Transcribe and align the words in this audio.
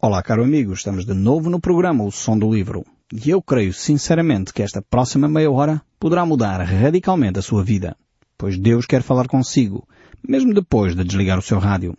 Olá, 0.00 0.22
caro 0.22 0.44
amigo, 0.44 0.72
estamos 0.72 1.04
de 1.04 1.12
novo 1.12 1.50
no 1.50 1.58
programa 1.58 2.04
O 2.04 2.12
Som 2.12 2.38
do 2.38 2.48
Livro. 2.48 2.84
E 3.12 3.30
eu 3.30 3.42
creio 3.42 3.72
sinceramente 3.72 4.52
que 4.52 4.62
esta 4.62 4.80
próxima 4.80 5.26
meia 5.26 5.50
hora 5.50 5.82
poderá 5.98 6.24
mudar 6.24 6.62
radicalmente 6.62 7.40
a 7.40 7.42
sua 7.42 7.64
vida, 7.64 7.96
pois 8.38 8.56
Deus 8.56 8.86
quer 8.86 9.02
falar 9.02 9.26
consigo, 9.26 9.88
mesmo 10.22 10.54
depois 10.54 10.94
de 10.94 11.02
desligar 11.02 11.36
o 11.36 11.42
seu 11.42 11.58
rádio. 11.58 11.96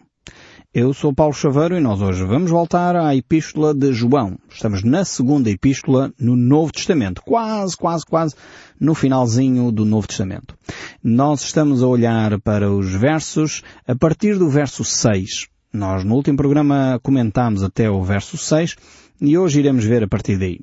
Eu 0.73 0.93
sou 0.93 1.13
Paulo 1.13 1.33
Chaveiro 1.33 1.75
e 1.75 1.81
nós 1.81 1.99
hoje 1.99 2.23
vamos 2.23 2.49
voltar 2.49 2.95
à 2.95 3.13
Epístola 3.13 3.73
de 3.73 3.91
João. 3.91 4.37
Estamos 4.49 4.81
na 4.81 5.03
segunda 5.03 5.49
Epístola 5.49 6.13
no 6.17 6.37
Novo 6.37 6.71
Testamento, 6.71 7.21
quase, 7.21 7.75
quase, 7.75 8.05
quase 8.05 8.33
no 8.79 8.95
finalzinho 8.95 9.73
do 9.73 9.83
Novo 9.83 10.07
Testamento. 10.07 10.57
Nós 11.03 11.41
estamos 11.41 11.83
a 11.83 11.87
olhar 11.87 12.39
para 12.39 12.71
os 12.71 12.93
versos 12.93 13.61
a 13.85 13.93
partir 13.93 14.39
do 14.39 14.47
verso 14.47 14.85
6. 14.85 15.49
Nós 15.71 16.03
no 16.03 16.15
último 16.15 16.35
programa 16.35 16.99
comentámos 17.03 17.61
até 17.61 17.89
o 17.89 18.01
verso 18.01 18.37
6 18.37 18.75
e 19.21 19.37
hoje 19.37 19.59
iremos 19.59 19.85
ver 19.85 20.03
a 20.03 20.07
partir 20.07 20.37
daí. 20.37 20.59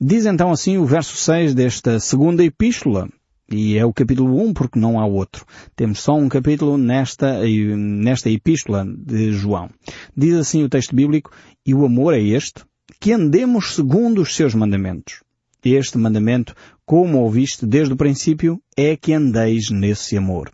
Diz 0.00 0.24
então 0.24 0.50
assim 0.50 0.78
o 0.78 0.86
verso 0.86 1.14
6 1.14 1.54
desta 1.54 2.00
segunda 2.00 2.42
epístola, 2.42 3.06
e 3.50 3.76
é 3.76 3.84
o 3.84 3.92
capítulo 3.92 4.42
1 4.42 4.54
porque 4.54 4.78
não 4.78 4.98
há 4.98 5.04
outro. 5.04 5.44
Temos 5.76 6.00
só 6.00 6.16
um 6.16 6.28
capítulo 6.28 6.78
nesta, 6.78 7.40
nesta 7.76 8.30
epístola 8.30 8.86
de 8.86 9.30
João. 9.32 9.68
Diz 10.16 10.34
assim 10.34 10.64
o 10.64 10.70
texto 10.70 10.96
bíblico, 10.96 11.30
e 11.64 11.74
o 11.74 11.84
amor 11.84 12.14
é 12.14 12.22
este, 12.22 12.64
que 12.98 13.12
andemos 13.12 13.74
segundo 13.74 14.22
os 14.22 14.34
seus 14.34 14.54
mandamentos. 14.54 15.22
Este 15.62 15.98
mandamento, 15.98 16.54
como 16.86 17.18
ouviste 17.18 17.66
desde 17.66 17.92
o 17.92 17.96
princípio, 17.96 18.58
é 18.76 18.96
que 18.96 19.12
andeis 19.12 19.68
nesse 19.70 20.16
amor. 20.16 20.50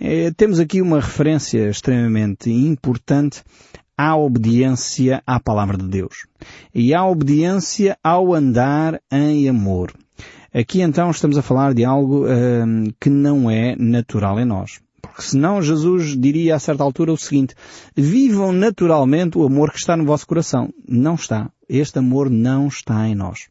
É, 0.00 0.30
temos 0.32 0.60
aqui 0.60 0.80
uma 0.80 1.00
referência 1.00 1.68
extremamente 1.68 2.50
importante 2.50 3.42
à 3.96 4.16
obediência 4.16 5.22
à 5.26 5.40
palavra 5.40 5.76
de 5.76 5.88
Deus. 5.88 6.26
E 6.74 6.94
à 6.94 7.04
obediência 7.04 7.98
ao 8.02 8.32
andar 8.32 9.00
em 9.10 9.48
amor. 9.48 9.92
Aqui 10.54 10.80
então 10.80 11.10
estamos 11.10 11.36
a 11.36 11.42
falar 11.42 11.74
de 11.74 11.84
algo 11.84 12.24
hum, 12.26 12.92
que 13.00 13.10
não 13.10 13.50
é 13.50 13.74
natural 13.76 14.38
em 14.38 14.44
nós. 14.44 14.80
Porque 15.02 15.22
senão 15.22 15.60
Jesus 15.60 16.16
diria 16.16 16.54
a 16.54 16.58
certa 16.58 16.82
altura 16.82 17.12
o 17.12 17.18
seguinte, 17.18 17.54
vivam 17.96 18.52
naturalmente 18.52 19.36
o 19.36 19.44
amor 19.44 19.70
que 19.70 19.78
está 19.78 19.96
no 19.96 20.04
vosso 20.04 20.26
coração. 20.26 20.72
Não 20.88 21.14
está. 21.14 21.50
Este 21.68 21.98
amor 21.98 22.30
não 22.30 22.68
está 22.68 23.08
em 23.08 23.14
nós. 23.14 23.48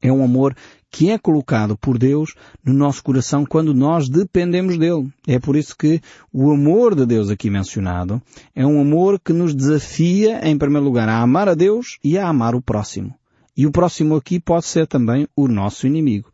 É 0.00 0.12
um 0.12 0.22
amor 0.22 0.54
que 0.90 1.10
é 1.10 1.18
colocado 1.18 1.76
por 1.76 1.98
Deus 1.98 2.34
no 2.64 2.72
nosso 2.72 3.02
coração 3.02 3.44
quando 3.44 3.74
nós 3.74 4.08
dependemos 4.08 4.78
dele. 4.78 5.08
É 5.26 5.38
por 5.38 5.56
isso 5.56 5.76
que 5.76 6.00
o 6.32 6.50
amor 6.50 6.94
de 6.94 7.04
Deus 7.04 7.28
aqui 7.28 7.50
mencionado 7.50 8.20
é 8.54 8.66
um 8.66 8.80
amor 8.80 9.20
que 9.20 9.32
nos 9.32 9.54
desafia, 9.54 10.40
em 10.48 10.56
primeiro 10.56 10.84
lugar, 10.84 11.08
a 11.08 11.20
amar 11.20 11.48
a 11.48 11.54
Deus 11.54 11.98
e 12.02 12.16
a 12.18 12.28
amar 12.28 12.54
o 12.54 12.62
próximo. 12.62 13.14
E 13.56 13.66
o 13.66 13.70
próximo 13.70 14.16
aqui 14.16 14.38
pode 14.38 14.66
ser 14.66 14.86
também 14.86 15.26
o 15.34 15.48
nosso 15.48 15.86
inimigo. 15.86 16.30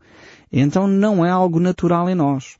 Então 0.51 0.87
não 0.87 1.25
é 1.25 1.29
algo 1.29 1.59
natural 1.59 2.09
em 2.09 2.15
nós. 2.15 2.57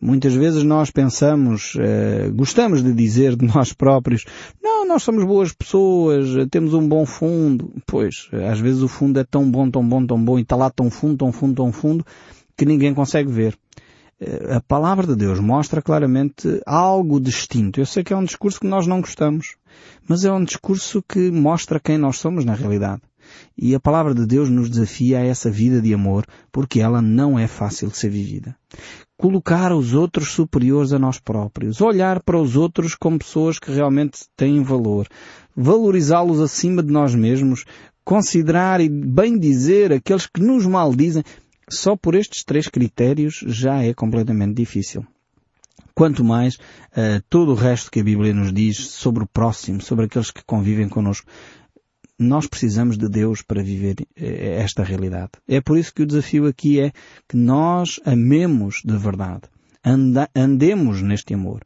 Muitas 0.00 0.34
vezes 0.34 0.64
nós 0.64 0.90
pensamos, 0.90 1.76
uh, 1.76 2.32
gostamos 2.34 2.82
de 2.82 2.92
dizer 2.92 3.36
de 3.36 3.46
nós 3.54 3.72
próprios, 3.72 4.24
não, 4.60 4.84
nós 4.84 5.04
somos 5.04 5.24
boas 5.24 5.52
pessoas, 5.52 6.28
temos 6.50 6.74
um 6.74 6.86
bom 6.86 7.06
fundo. 7.06 7.72
Pois, 7.86 8.28
às 8.50 8.58
vezes 8.58 8.82
o 8.82 8.88
fundo 8.88 9.20
é 9.20 9.24
tão 9.24 9.48
bom, 9.48 9.70
tão 9.70 9.88
bom, 9.88 10.04
tão 10.04 10.22
bom, 10.22 10.38
e 10.38 10.42
está 10.42 10.56
lá 10.56 10.70
tão 10.70 10.90
fundo, 10.90 11.18
tão 11.18 11.30
fundo, 11.30 11.54
tão 11.54 11.70
fundo, 11.70 12.04
que 12.56 12.66
ninguém 12.66 12.92
consegue 12.92 13.30
ver. 13.30 13.56
Uh, 14.20 14.54
a 14.56 14.60
palavra 14.60 15.06
de 15.06 15.14
Deus 15.14 15.38
mostra 15.38 15.80
claramente 15.80 16.60
algo 16.66 17.20
distinto. 17.20 17.80
Eu 17.80 17.86
sei 17.86 18.02
que 18.02 18.12
é 18.12 18.16
um 18.16 18.24
discurso 18.24 18.58
que 18.58 18.66
nós 18.66 18.88
não 18.88 19.00
gostamos, 19.00 19.54
mas 20.08 20.24
é 20.24 20.32
um 20.32 20.42
discurso 20.42 21.00
que 21.08 21.30
mostra 21.30 21.78
quem 21.78 21.96
nós 21.96 22.18
somos 22.18 22.44
na 22.44 22.54
realidade. 22.54 23.02
E 23.56 23.74
a 23.74 23.80
palavra 23.80 24.14
de 24.14 24.26
Deus 24.26 24.48
nos 24.48 24.70
desafia 24.70 25.18
a 25.18 25.24
essa 25.24 25.50
vida 25.50 25.80
de 25.80 25.92
amor, 25.92 26.24
porque 26.50 26.80
ela 26.80 27.02
não 27.02 27.38
é 27.38 27.46
fácil 27.46 27.88
de 27.88 27.96
ser 27.96 28.10
vivida. 28.10 28.56
Colocar 29.16 29.72
os 29.72 29.94
outros 29.94 30.32
superiores 30.32 30.92
a 30.92 30.98
nós 30.98 31.18
próprios, 31.18 31.80
olhar 31.80 32.22
para 32.22 32.40
os 32.40 32.56
outros 32.56 32.94
como 32.94 33.18
pessoas 33.18 33.58
que 33.58 33.70
realmente 33.70 34.20
têm 34.36 34.62
valor, 34.62 35.06
valorizá-los 35.54 36.40
acima 36.40 36.82
de 36.82 36.92
nós 36.92 37.14
mesmos, 37.14 37.64
considerar 38.04 38.80
e 38.80 38.88
bem 38.88 39.38
dizer 39.38 39.92
aqueles 39.92 40.26
que 40.26 40.40
nos 40.40 40.66
maldizem, 40.66 41.22
só 41.68 41.96
por 41.96 42.14
estes 42.14 42.44
três 42.44 42.68
critérios 42.68 43.44
já 43.46 43.82
é 43.82 43.94
completamente 43.94 44.54
difícil. 44.54 45.06
Quanto 45.94 46.24
mais 46.24 46.54
uh, 46.56 47.22
todo 47.28 47.52
o 47.52 47.54
resto 47.54 47.90
que 47.90 48.00
a 48.00 48.04
Bíblia 48.04 48.32
nos 48.32 48.52
diz 48.52 48.78
sobre 48.78 49.24
o 49.24 49.26
próximo, 49.26 49.80
sobre 49.80 50.06
aqueles 50.06 50.30
que 50.30 50.42
convivem 50.44 50.88
connosco 50.88 51.26
nós 52.22 52.46
precisamos 52.46 52.96
de 52.96 53.08
Deus 53.08 53.42
para 53.42 53.62
viver 53.62 53.96
eh, 54.16 54.56
esta 54.62 54.82
realidade. 54.82 55.32
É 55.46 55.60
por 55.60 55.76
isso 55.76 55.92
que 55.94 56.02
o 56.02 56.06
desafio 56.06 56.46
aqui 56.46 56.80
é 56.80 56.92
que 57.28 57.36
nós 57.36 58.00
amemos 58.04 58.82
de 58.84 58.96
verdade. 58.96 59.42
Anda, 59.84 60.28
andemos 60.34 61.02
neste 61.02 61.34
amor. 61.34 61.62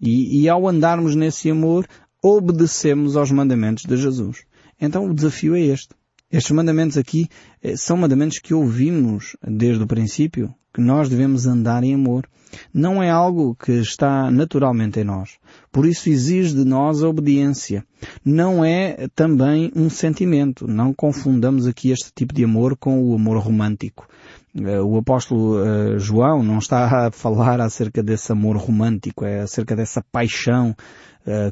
E, 0.00 0.42
e 0.42 0.48
ao 0.48 0.68
andarmos 0.68 1.14
nesse 1.14 1.50
amor, 1.50 1.86
obedecemos 2.22 3.16
aos 3.16 3.30
mandamentos 3.30 3.84
de 3.84 3.96
Jesus. 3.96 4.44
Então 4.80 5.06
o 5.06 5.14
desafio 5.14 5.54
é 5.54 5.60
este. 5.60 5.94
Estes 6.32 6.52
mandamentos 6.52 6.96
aqui 6.96 7.28
eh, 7.60 7.74
são 7.76 7.96
mandamentos 7.96 8.38
que 8.38 8.54
ouvimos 8.54 9.36
desde 9.42 9.82
o 9.82 9.86
princípio, 9.86 10.54
que 10.72 10.80
nós 10.80 11.08
devemos 11.08 11.44
andar 11.44 11.82
em 11.82 11.92
amor. 11.92 12.24
Não 12.72 13.02
é 13.02 13.10
algo 13.10 13.56
que 13.56 13.72
está 13.72 14.30
naturalmente 14.30 15.00
em 15.00 15.04
nós. 15.04 15.38
Por 15.72 15.84
isso 15.84 16.08
exige 16.08 16.54
de 16.54 16.64
nós 16.64 17.02
a 17.02 17.08
obediência. 17.08 17.84
Não 18.24 18.64
é 18.64 19.08
também 19.12 19.72
um 19.74 19.90
sentimento. 19.90 20.68
Não 20.68 20.94
confundamos 20.94 21.66
aqui 21.66 21.90
este 21.90 22.12
tipo 22.14 22.32
de 22.32 22.44
amor 22.44 22.76
com 22.76 23.02
o 23.02 23.16
amor 23.16 23.36
romântico. 23.38 24.06
Eh, 24.54 24.80
o 24.80 24.98
apóstolo 24.98 25.56
uh, 25.56 25.98
João 25.98 26.44
não 26.44 26.58
está 26.58 26.86
a 27.08 27.10
falar 27.10 27.60
acerca 27.60 28.04
desse 28.04 28.30
amor 28.30 28.56
romântico, 28.56 29.24
é 29.24 29.40
acerca 29.40 29.74
dessa 29.74 30.00
paixão 30.12 30.76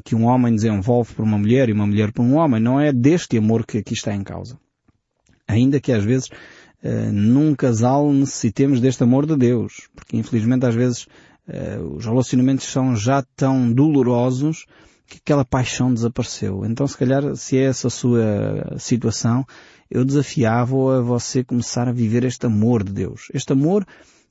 que 0.03 0.15
um 0.15 0.25
homem 0.25 0.55
desenvolve 0.55 1.13
por 1.13 1.23
uma 1.23 1.37
mulher 1.37 1.69
e 1.69 1.73
uma 1.73 1.85
mulher 1.85 2.11
por 2.11 2.23
um 2.23 2.37
homem. 2.37 2.59
Não 2.59 2.79
é 2.79 2.91
deste 2.91 3.37
amor 3.37 3.67
que 3.67 3.77
aqui 3.77 3.93
está 3.93 4.13
em 4.13 4.23
causa. 4.23 4.57
Ainda 5.49 5.79
que 5.79 5.91
às 5.91 6.03
vezes 6.03 6.27
uh, 6.27 7.11
num 7.11 7.55
casal 7.55 8.13
necessitemos 8.13 8.79
deste 8.79 9.01
amor 9.03 9.25
de 9.25 9.35
Deus, 9.35 9.89
porque 9.95 10.15
infelizmente 10.15 10.65
às 10.65 10.75
vezes 10.75 11.07
uh, 11.47 11.95
os 11.95 12.05
relacionamentos 12.05 12.67
são 12.67 12.95
já 12.95 13.23
tão 13.35 13.73
dolorosos 13.73 14.65
que 15.07 15.17
aquela 15.17 15.43
paixão 15.43 15.91
desapareceu. 15.91 16.63
Então 16.65 16.87
se 16.87 16.95
calhar 16.95 17.35
se 17.35 17.57
é 17.57 17.63
essa 17.63 17.87
a 17.87 17.91
sua 17.91 18.75
situação, 18.77 19.43
eu 19.89 20.05
desafiava 20.05 20.99
a 20.99 21.01
você 21.01 21.43
começar 21.43 21.87
a 21.87 21.91
viver 21.91 22.23
este 22.23 22.45
amor 22.45 22.83
de 22.83 22.93
Deus. 22.93 23.23
Este 23.33 23.51
amor 23.51 23.87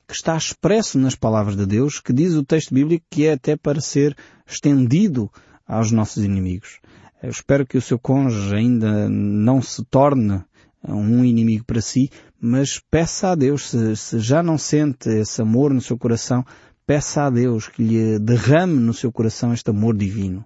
que 0.06 0.14
está 0.14 0.36
expresso 0.36 0.98
nas 0.98 1.16
palavras 1.16 1.56
de 1.56 1.66
Deus, 1.66 2.00
que 2.00 2.12
diz 2.12 2.34
o 2.34 2.44
texto 2.44 2.72
bíblico 2.72 3.04
que 3.10 3.26
é 3.26 3.32
até 3.32 3.56
para 3.56 3.80
ser 3.80 4.16
estendido 4.46 5.28
aos 5.66 5.90
nossos 5.90 6.24
inimigos. 6.24 6.78
Eu 7.20 7.30
espero 7.30 7.66
que 7.66 7.76
o 7.76 7.82
seu 7.82 7.98
cônjuge 7.98 8.54
ainda 8.54 9.08
não 9.08 9.60
se 9.60 9.84
torne 9.84 10.40
um 10.86 11.24
inimigo 11.24 11.64
para 11.64 11.80
si, 11.80 12.10
mas 12.40 12.80
peça 12.90 13.30
a 13.30 13.34
Deus, 13.34 13.70
se, 13.70 13.96
se, 13.96 14.18
já 14.20 14.42
não 14.42 14.56
sente 14.56 15.08
esse 15.08 15.42
amor 15.42 15.72
no 15.72 15.80
seu 15.80 15.98
coração, 15.98 16.44
peça 16.86 17.24
a 17.24 17.30
Deus 17.30 17.68
que 17.68 17.82
lhe 17.82 18.18
derrame 18.18 18.78
no 18.78 18.94
seu 18.94 19.10
coração 19.12 19.52
este 19.52 19.70
amor 19.70 19.96
divino. 19.96 20.44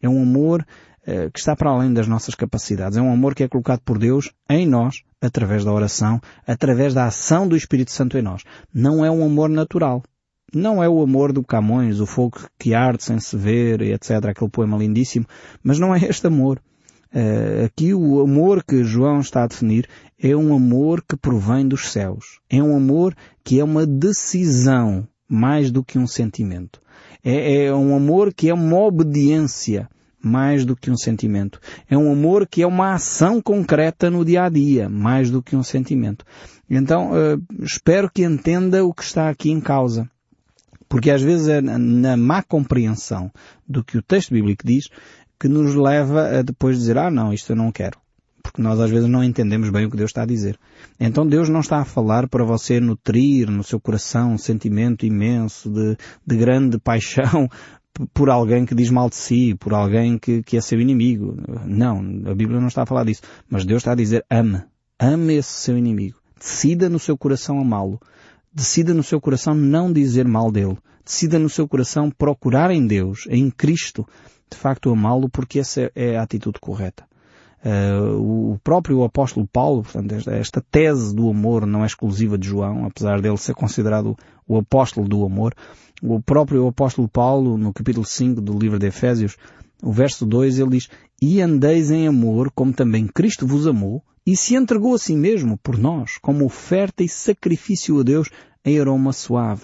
É 0.00 0.08
um 0.08 0.22
amor 0.22 0.64
eh, 1.04 1.30
que 1.30 1.40
está 1.40 1.56
para 1.56 1.70
além 1.70 1.92
das 1.92 2.06
nossas 2.06 2.34
capacidades. 2.34 2.96
É 2.96 3.02
um 3.02 3.12
amor 3.12 3.34
que 3.34 3.42
é 3.42 3.48
colocado 3.48 3.80
por 3.80 3.98
Deus 3.98 4.30
em 4.48 4.66
nós, 4.66 5.02
através 5.20 5.64
da 5.64 5.72
oração, 5.72 6.20
através 6.46 6.94
da 6.94 7.06
ação 7.06 7.48
do 7.48 7.56
Espírito 7.56 7.90
Santo 7.90 8.16
em 8.16 8.22
nós. 8.22 8.44
Não 8.72 9.04
é 9.04 9.10
um 9.10 9.24
amor 9.24 9.48
natural. 9.48 10.02
Não 10.54 10.82
é 10.82 10.88
o 10.88 11.02
amor 11.02 11.32
do 11.32 11.42
Camões, 11.42 11.98
o 11.98 12.06
fogo 12.06 12.38
que 12.58 12.74
arde 12.74 13.02
sem 13.02 13.18
se 13.18 13.36
ver, 13.36 13.80
etc., 13.80 14.26
aquele 14.26 14.50
poema 14.50 14.76
lindíssimo, 14.76 15.26
mas 15.62 15.78
não 15.78 15.94
é 15.94 15.98
este 16.04 16.26
amor. 16.26 16.60
Uh, 17.14 17.66
aqui 17.66 17.92
o 17.92 18.20
amor 18.20 18.64
que 18.64 18.82
João 18.82 19.20
está 19.20 19.44
a 19.44 19.46
definir 19.46 19.86
é 20.18 20.34
um 20.34 20.54
amor 20.54 21.02
que 21.06 21.16
provém 21.16 21.68
dos 21.68 21.90
céus. 21.90 22.40
É 22.48 22.62
um 22.62 22.74
amor 22.76 23.14
que 23.44 23.60
é 23.60 23.64
uma 23.64 23.86
decisão 23.86 25.06
mais 25.28 25.70
do 25.70 25.84
que 25.84 25.98
um 25.98 26.06
sentimento. 26.06 26.80
É, 27.22 27.64
é 27.66 27.74
um 27.74 27.94
amor 27.94 28.32
que 28.32 28.48
é 28.48 28.54
uma 28.54 28.78
obediência 28.78 29.88
mais 30.22 30.64
do 30.64 30.76
que 30.76 30.90
um 30.90 30.96
sentimento. 30.96 31.60
É 31.90 31.98
um 31.98 32.10
amor 32.10 32.46
que 32.46 32.62
é 32.62 32.66
uma 32.66 32.94
ação 32.94 33.42
concreta 33.42 34.08
no 34.08 34.24
dia 34.24 34.44
a 34.44 34.48
dia, 34.48 34.88
mais 34.88 35.30
do 35.30 35.42
que 35.42 35.56
um 35.56 35.62
sentimento. 35.62 36.24
Então, 36.70 37.10
uh, 37.10 37.42
espero 37.60 38.10
que 38.10 38.22
entenda 38.22 38.84
o 38.84 38.94
que 38.94 39.02
está 39.02 39.28
aqui 39.28 39.50
em 39.50 39.60
causa. 39.60 40.08
Porque 40.88 41.10
às 41.10 41.22
vezes 41.22 41.48
é 41.48 41.62
na 41.62 42.18
má 42.18 42.42
compreensão 42.42 43.32
do 43.66 43.82
que 43.82 43.96
o 43.96 44.02
texto 44.02 44.34
bíblico 44.34 44.66
diz 44.66 44.90
que 45.42 45.48
nos 45.48 45.74
leva 45.74 46.38
a 46.38 46.42
depois 46.42 46.78
dizer, 46.78 46.96
ah 46.96 47.10
não, 47.10 47.32
isto 47.32 47.50
eu 47.50 47.56
não 47.56 47.72
quero. 47.72 47.98
Porque 48.44 48.62
nós 48.62 48.78
às 48.78 48.92
vezes 48.92 49.08
não 49.08 49.24
entendemos 49.24 49.70
bem 49.70 49.86
o 49.86 49.90
que 49.90 49.96
Deus 49.96 50.10
está 50.10 50.22
a 50.22 50.26
dizer. 50.26 50.56
Então 51.00 51.26
Deus 51.26 51.48
não 51.48 51.58
está 51.58 51.78
a 51.78 51.84
falar 51.84 52.28
para 52.28 52.44
você 52.44 52.78
nutrir 52.78 53.50
no 53.50 53.64
seu 53.64 53.80
coração 53.80 54.34
um 54.34 54.38
sentimento 54.38 55.04
imenso 55.04 55.68
de, 55.68 55.96
de 56.24 56.36
grande 56.36 56.78
paixão 56.82 57.48
por 58.14 58.30
alguém 58.30 58.64
que 58.64 58.72
diz 58.72 58.88
mal 58.88 59.08
de 59.08 59.16
si, 59.16 59.56
por 59.58 59.74
alguém 59.74 60.16
que, 60.16 60.44
que 60.44 60.56
é 60.56 60.60
seu 60.60 60.80
inimigo. 60.80 61.36
Não, 61.66 61.98
a 62.30 62.34
Bíblia 62.36 62.60
não 62.60 62.68
está 62.68 62.84
a 62.84 62.86
falar 62.86 63.02
disso. 63.04 63.22
Mas 63.50 63.64
Deus 63.64 63.80
está 63.80 63.92
a 63.92 63.96
dizer 63.96 64.24
ame. 64.30 64.62
Ame 64.96 65.34
esse 65.34 65.54
seu 65.54 65.76
inimigo. 65.76 66.18
Decida 66.38 66.88
no 66.88 67.00
seu 67.00 67.18
coração 67.18 67.58
amá-lo. 67.58 68.00
Decida 68.54 68.94
no 68.94 69.02
seu 69.02 69.20
coração 69.20 69.54
não 69.54 69.92
dizer 69.92 70.24
mal 70.24 70.52
dele. 70.52 70.78
Decida 71.04 71.36
no 71.36 71.48
seu 71.48 71.66
coração 71.66 72.12
procurar 72.12 72.70
em 72.70 72.86
Deus, 72.86 73.26
em 73.28 73.50
Cristo, 73.50 74.06
de 74.52 74.58
facto 74.58 74.90
amá-lo 74.90 75.28
porque 75.28 75.58
essa 75.58 75.90
é 75.94 76.16
a 76.16 76.22
atitude 76.22 76.60
correta. 76.60 77.04
Uh, 77.64 78.52
o 78.52 78.58
próprio 78.62 79.04
apóstolo 79.04 79.46
Paulo, 79.46 79.84
portanto, 79.84 80.12
esta, 80.12 80.32
esta, 80.32 80.60
tese 80.60 81.14
do 81.14 81.30
amor 81.30 81.64
não 81.64 81.84
é 81.84 81.86
exclusiva 81.86 82.36
de 82.36 82.48
João, 82.48 82.84
apesar 82.84 83.20
dele 83.20 83.36
ser 83.36 83.54
considerado 83.54 84.16
o 84.48 84.58
apóstolo 84.58 85.08
do 85.08 85.24
amor. 85.24 85.54
O 86.02 86.20
próprio 86.20 86.66
apóstolo 86.66 87.08
Paulo, 87.08 87.56
no 87.56 87.72
capítulo 87.72 88.04
5 88.04 88.40
do 88.40 88.58
livro 88.58 88.80
de 88.80 88.88
Efésios, 88.88 89.36
o 89.80 89.92
verso 89.92 90.26
2, 90.26 90.58
ele 90.58 90.70
diz, 90.70 90.88
E 91.20 91.40
andeis 91.40 91.90
em 91.92 92.08
amor, 92.08 92.50
como 92.52 92.72
também 92.72 93.06
Cristo 93.06 93.46
vos 93.46 93.66
amou, 93.66 94.02
e 94.26 94.36
se 94.36 94.56
entregou 94.56 94.94
a 94.94 94.98
si 94.98 95.14
mesmo 95.14 95.56
por 95.58 95.78
nós, 95.78 96.18
como 96.20 96.44
oferta 96.44 97.04
e 97.04 97.08
sacrifício 97.08 97.98
a 98.00 98.02
Deus 98.02 98.28
em 98.64 98.80
aroma 98.80 99.12
suave. 99.12 99.62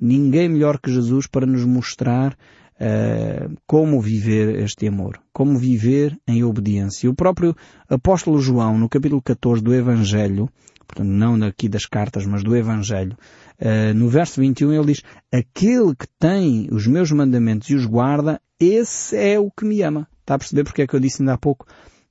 Ninguém 0.00 0.48
melhor 0.48 0.78
que 0.78 0.90
Jesus 0.90 1.26
para 1.26 1.46
nos 1.46 1.64
mostrar 1.64 2.36
uh, 2.82 3.56
como 3.66 4.00
viver 4.00 4.58
este 4.60 4.88
amor, 4.88 5.20
como 5.32 5.56
viver 5.56 6.18
em 6.26 6.42
obediência. 6.42 7.08
O 7.08 7.14
próprio 7.14 7.54
apóstolo 7.88 8.40
João, 8.40 8.76
no 8.76 8.88
capítulo 8.88 9.22
14 9.22 9.62
do 9.62 9.72
Evangelho, 9.72 10.48
portanto 10.86 11.08
não 11.08 11.42
aqui 11.44 11.68
das 11.68 11.86
cartas, 11.86 12.26
mas 12.26 12.42
do 12.42 12.56
Evangelho, 12.56 13.16
uh, 13.60 13.94
no 13.94 14.08
verso 14.08 14.40
21 14.40 14.72
ele 14.72 14.86
diz, 14.86 15.02
aquele 15.32 15.94
que 15.94 16.06
tem 16.18 16.68
os 16.72 16.86
meus 16.86 17.10
mandamentos 17.12 17.70
e 17.70 17.74
os 17.74 17.86
guarda, 17.86 18.40
esse 18.58 19.16
é 19.16 19.38
o 19.38 19.50
que 19.50 19.64
me 19.64 19.82
ama. 19.82 20.08
Está 20.20 20.34
a 20.34 20.38
perceber 20.38 20.64
porque 20.64 20.82
é 20.82 20.86
que 20.86 20.94
eu 20.94 21.00
disse 21.00 21.22
ainda 21.22 21.34
há 21.34 21.38
pouco 21.38 21.66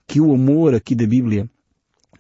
que 0.07 0.19
o 0.19 0.33
amor 0.33 0.73
aqui 0.73 0.95
da 0.95 1.05
Bíblia 1.05 1.49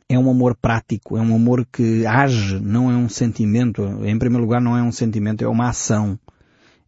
é 0.07 0.19
um 0.19 0.29
amor 0.29 0.57
prático, 0.61 1.17
é 1.17 1.21
um 1.21 1.33
amor 1.35 1.65
que 1.71 2.05
age, 2.05 2.59
não 2.59 2.91
é 2.91 2.95
um 2.95 3.07
sentimento. 3.07 3.81
Em 4.03 4.17
primeiro 4.17 4.43
lugar, 4.43 4.61
não 4.61 4.77
é 4.77 4.83
um 4.83 4.91
sentimento, 4.91 5.43
é 5.43 5.47
uma 5.47 5.69
ação. 5.69 6.19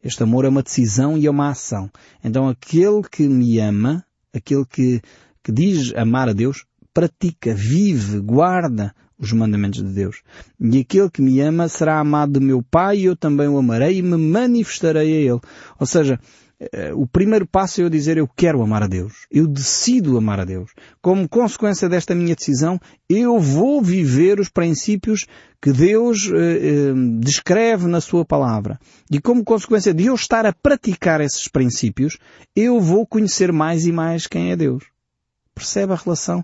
Este 0.04 0.24
amor 0.24 0.46
é 0.46 0.50
uma 0.50 0.62
decisão 0.62 1.18
e 1.18 1.26
é 1.26 1.32
uma 1.32 1.50
ação. 1.50 1.90
Então 2.24 2.50
aquele 2.50 3.02
que 3.04 3.28
me 3.28 3.60
ama, 3.60 4.04
aquele 4.34 4.66
que, 4.66 5.02
que 5.42 5.52
diz 5.52 5.94
amar 5.96 6.28
a 6.28 6.34
Deus, 6.34 6.66
pratica, 6.94 7.54
vive, 7.56 8.20
guarda 8.20 8.94
os 9.18 9.32
mandamentos 9.32 9.82
de 9.82 9.94
Deus. 9.94 10.22
E 10.60 10.80
aquele 10.80 11.10
que 11.10 11.22
me 11.22 11.40
ama 11.40 11.70
será 11.70 12.00
amado 12.00 12.40
de 12.40 12.46
meu 12.46 12.62
Pai 12.62 12.98
e 12.98 13.06
eu 13.06 13.16
também 13.16 13.48
o 13.48 13.58
amarei 13.58 14.00
e 14.00 14.02
me 14.02 14.18
manifestarei 14.18 15.02
a 15.14 15.34
Ele. 15.34 15.42
Ou 15.80 15.86
seja, 15.86 16.20
o 16.95 17.07
primeiro 17.07 17.48
passo 17.48 17.81
é 17.81 17.83
eu 17.83 17.89
dizer 17.89 18.18
eu 18.18 18.27
quero 18.27 18.62
amar 18.62 18.83
a 18.83 18.88
Deus. 18.88 19.25
Eu 19.31 19.48
decido 19.48 20.18
amar 20.18 20.39
a 20.39 20.45
Deus. 20.45 20.71
Como 21.01 21.27
consequência 21.27 21.89
desta 21.89 22.15
minha 22.15 22.36
decisão, 22.36 22.80
eu 23.10 23.39
vou 23.39 23.81
viver 23.81 24.39
os 24.39 24.50
princípios 24.50 25.25
que 25.62 25.71
Deus 25.71 26.30
eh, 26.30 26.36
eh, 26.36 26.94
descreve 27.19 27.88
na 27.88 28.01
sua 28.01 28.25
palavra. 28.25 28.77
E 29.10 29.19
como 29.19 29.44
consequência 29.44 29.94
de 29.94 30.06
eu 30.07 30.15
estar 30.15 30.45
a 30.45 30.54
praticar 30.54 31.21
esses 31.21 31.48
princípios, 31.48 32.18
eu 32.56 32.81
vou 32.81 33.07
conhecer 33.07 33.51
mais 33.51 33.86
e 33.86 33.92
mais 33.92 34.27
quem 34.27 34.51
é 34.51 34.56
Deus. 34.56 34.83
Percebe 35.56 35.94
a 35.94 35.95
relação? 35.95 36.44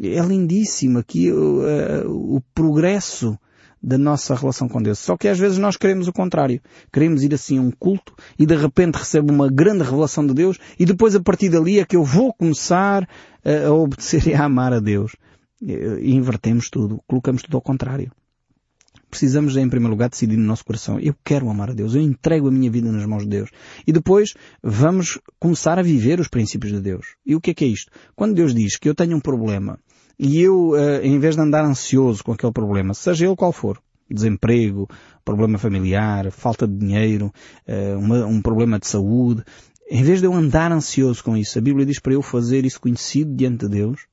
É 0.00 0.20
lindíssimo 0.20 0.98
aqui 0.98 1.30
uh, 1.30 2.08
o 2.08 2.40
progresso 2.54 3.38
da 3.84 3.98
nossa 3.98 4.34
relação 4.34 4.66
com 4.66 4.82
Deus. 4.82 4.98
Só 4.98 5.16
que 5.16 5.28
às 5.28 5.38
vezes 5.38 5.58
nós 5.58 5.76
queremos 5.76 6.08
o 6.08 6.12
contrário. 6.12 6.60
Queremos 6.90 7.22
ir 7.22 7.34
assim 7.34 7.58
a 7.58 7.60
um 7.60 7.70
culto 7.70 8.14
e 8.38 8.46
de 8.46 8.56
repente 8.56 8.96
recebo 8.96 9.32
uma 9.32 9.50
grande 9.50 9.84
revelação 9.84 10.26
de 10.26 10.32
Deus 10.32 10.58
e 10.78 10.86
depois 10.86 11.14
a 11.14 11.20
partir 11.20 11.50
dali 11.50 11.78
é 11.78 11.84
que 11.84 11.96
eu 11.96 12.02
vou 12.02 12.32
começar 12.32 13.06
a 13.44 13.70
obedecer 13.70 14.26
e 14.26 14.34
a 14.34 14.44
amar 14.44 14.72
a 14.72 14.80
Deus. 14.80 15.14
E 15.60 16.14
invertemos 16.14 16.70
tudo. 16.70 17.02
Colocamos 17.06 17.42
tudo 17.42 17.56
ao 17.56 17.62
contrário. 17.62 18.10
Precisamos, 19.10 19.56
em 19.56 19.68
primeiro 19.68 19.92
lugar, 19.92 20.10
decidir 20.10 20.36
no 20.36 20.44
nosso 20.44 20.64
coração. 20.64 20.98
Eu 20.98 21.14
quero 21.24 21.48
amar 21.48 21.70
a 21.70 21.72
Deus. 21.72 21.94
Eu 21.94 22.00
entrego 22.00 22.48
a 22.48 22.50
minha 22.50 22.70
vida 22.70 22.90
nas 22.90 23.06
mãos 23.06 23.22
de 23.22 23.28
Deus. 23.28 23.50
E 23.86 23.92
depois 23.92 24.34
vamos 24.60 25.20
começar 25.38 25.78
a 25.78 25.82
viver 25.82 26.18
os 26.18 26.26
princípios 26.26 26.72
de 26.72 26.80
Deus. 26.80 27.06
E 27.24 27.36
o 27.36 27.40
que 27.40 27.52
é 27.52 27.54
que 27.54 27.64
é 27.64 27.68
isto? 27.68 27.92
Quando 28.16 28.34
Deus 28.34 28.52
diz 28.52 28.76
que 28.76 28.88
eu 28.88 28.94
tenho 28.94 29.16
um 29.16 29.20
problema 29.20 29.78
e 30.18 30.40
eu, 30.40 30.70
uh, 30.70 31.00
em 31.02 31.18
vez 31.18 31.34
de 31.34 31.42
andar 31.42 31.64
ansioso 31.64 32.22
com 32.22 32.32
aquele 32.32 32.52
problema, 32.52 32.94
seja 32.94 33.26
ele 33.26 33.36
qual 33.36 33.52
for, 33.52 33.80
desemprego, 34.08 34.88
problema 35.24 35.58
familiar, 35.58 36.30
falta 36.30 36.66
de 36.66 36.76
dinheiro, 36.76 37.32
uma, 37.98 38.26
um 38.26 38.42
problema 38.42 38.78
de 38.78 38.86
saúde, 38.86 39.42
em 39.88 40.02
vez 40.02 40.20
de 40.20 40.26
eu 40.26 40.34
andar 40.34 40.72
ansioso 40.72 41.22
com 41.22 41.36
isso, 41.36 41.58
a 41.58 41.62
Bíblia 41.62 41.86
diz 41.86 41.98
para 41.98 42.14
eu 42.14 42.22
fazer 42.22 42.64
isso 42.64 42.80
conhecido 42.80 43.34
diante 43.34 43.66
de 43.66 43.68
Deus 43.68 44.06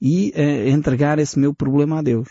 e 0.00 0.32
uh, 0.36 0.68
entregar 0.68 1.20
esse 1.20 1.38
meu 1.38 1.54
problema 1.54 2.00
a 2.00 2.02
Deus. 2.02 2.28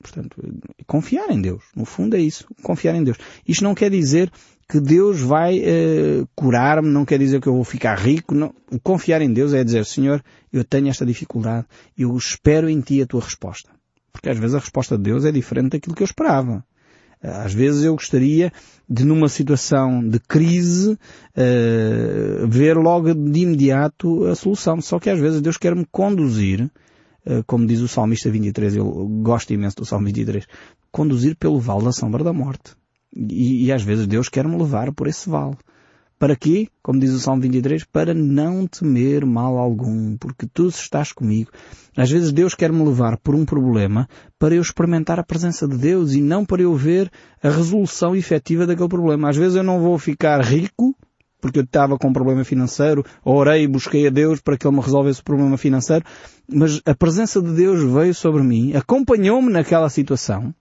Portanto, 0.00 0.40
confiar 0.86 1.28
em 1.30 1.42
Deus. 1.42 1.64
No 1.74 1.84
fundo 1.84 2.14
é 2.14 2.20
isso. 2.20 2.46
Confiar 2.62 2.94
em 2.94 3.02
Deus. 3.02 3.18
Isto 3.46 3.64
não 3.64 3.74
quer 3.74 3.90
dizer 3.90 4.30
que 4.68 4.80
Deus 4.80 5.20
vai 5.20 5.60
uh, 5.60 6.28
curar-me, 6.34 6.88
não 6.90 7.04
quer 7.04 7.18
dizer 7.18 7.40
que 7.40 7.46
eu 7.46 7.54
vou 7.54 7.64
ficar 7.64 7.98
rico. 7.98 8.34
Não. 8.34 8.54
Confiar 8.82 9.22
em 9.22 9.32
Deus 9.32 9.54
é 9.54 9.64
dizer, 9.64 9.86
Senhor, 9.86 10.22
eu 10.52 10.62
tenho 10.62 10.88
esta 10.88 11.06
dificuldade, 11.06 11.66
eu 11.96 12.14
espero 12.16 12.68
em 12.68 12.80
Ti 12.80 13.00
a 13.02 13.06
Tua 13.06 13.22
resposta. 13.22 13.70
Porque 14.12 14.28
às 14.28 14.38
vezes 14.38 14.54
a 14.54 14.58
resposta 14.58 14.96
de 14.96 15.04
Deus 15.04 15.24
é 15.24 15.32
diferente 15.32 15.70
daquilo 15.70 15.94
que 15.94 16.02
eu 16.02 16.06
esperava. 16.06 16.64
Às 17.20 17.52
vezes 17.52 17.82
eu 17.82 17.94
gostaria 17.94 18.52
de, 18.88 19.04
numa 19.04 19.28
situação 19.28 20.06
de 20.06 20.20
crise, 20.20 20.92
uh, 20.92 22.46
ver 22.46 22.76
logo 22.76 23.12
de 23.12 23.40
imediato 23.40 24.26
a 24.26 24.34
solução. 24.34 24.80
Só 24.80 24.98
que 25.00 25.10
às 25.10 25.18
vezes 25.18 25.40
Deus 25.40 25.56
quer 25.56 25.74
me 25.74 25.86
conduzir, 25.90 26.70
uh, 27.26 27.42
como 27.46 27.66
diz 27.66 27.80
o 27.80 27.88
Salmista 27.88 28.30
23, 28.30 28.76
eu 28.76 28.86
gosto 29.22 29.52
imenso 29.52 29.76
do 29.76 29.84
Salmo 29.84 30.06
23, 30.06 30.46
conduzir 30.92 31.36
pelo 31.36 31.58
vale 31.58 31.84
da 31.84 31.92
sombra 31.92 32.22
da 32.22 32.32
morte. 32.32 32.76
E, 33.14 33.66
e 33.66 33.72
às 33.72 33.82
vezes 33.82 34.06
Deus 34.06 34.28
quer 34.28 34.46
me 34.46 34.56
levar 34.56 34.92
por 34.92 35.06
esse 35.06 35.28
vale. 35.28 35.56
Para 36.18 36.34
quê? 36.34 36.66
Como 36.82 36.98
diz 36.98 37.12
o 37.12 37.20
Salmo 37.20 37.42
23, 37.42 37.84
para 37.84 38.12
não 38.12 38.66
temer 38.66 39.24
mal 39.24 39.56
algum, 39.56 40.16
porque 40.16 40.48
tu 40.52 40.66
estás 40.66 41.12
comigo. 41.12 41.50
Às 41.96 42.10
vezes 42.10 42.32
Deus 42.32 42.56
quer 42.56 42.72
me 42.72 42.84
levar 42.84 43.16
por 43.18 43.36
um 43.36 43.44
problema 43.44 44.08
para 44.36 44.52
eu 44.52 44.60
experimentar 44.60 45.20
a 45.20 45.24
presença 45.24 45.68
de 45.68 45.76
Deus 45.76 46.14
e 46.14 46.20
não 46.20 46.44
para 46.44 46.62
eu 46.62 46.74
ver 46.74 47.08
a 47.40 47.48
resolução 47.48 48.16
efetiva 48.16 48.66
daquele 48.66 48.88
problema. 48.88 49.28
Às 49.28 49.36
vezes 49.36 49.54
eu 49.54 49.62
não 49.62 49.80
vou 49.80 49.96
ficar 49.96 50.40
rico, 50.40 50.92
porque 51.40 51.60
eu 51.60 51.64
estava 51.64 51.96
com 51.96 52.08
um 52.08 52.12
problema 52.12 52.42
financeiro, 52.42 53.04
orei 53.24 53.62
e 53.62 53.68
busquei 53.68 54.08
a 54.08 54.10
Deus 54.10 54.40
para 54.40 54.56
que 54.56 54.66
Ele 54.66 54.76
me 54.76 54.82
resolvesse 54.82 55.20
o 55.20 55.24
problema 55.24 55.56
financeiro, 55.56 56.04
mas 56.48 56.80
a 56.84 56.96
presença 56.96 57.40
de 57.40 57.52
Deus 57.52 57.80
veio 57.92 58.12
sobre 58.12 58.42
mim, 58.42 58.74
acompanhou-me 58.74 59.52
naquela 59.52 59.88
situação, 59.88 60.52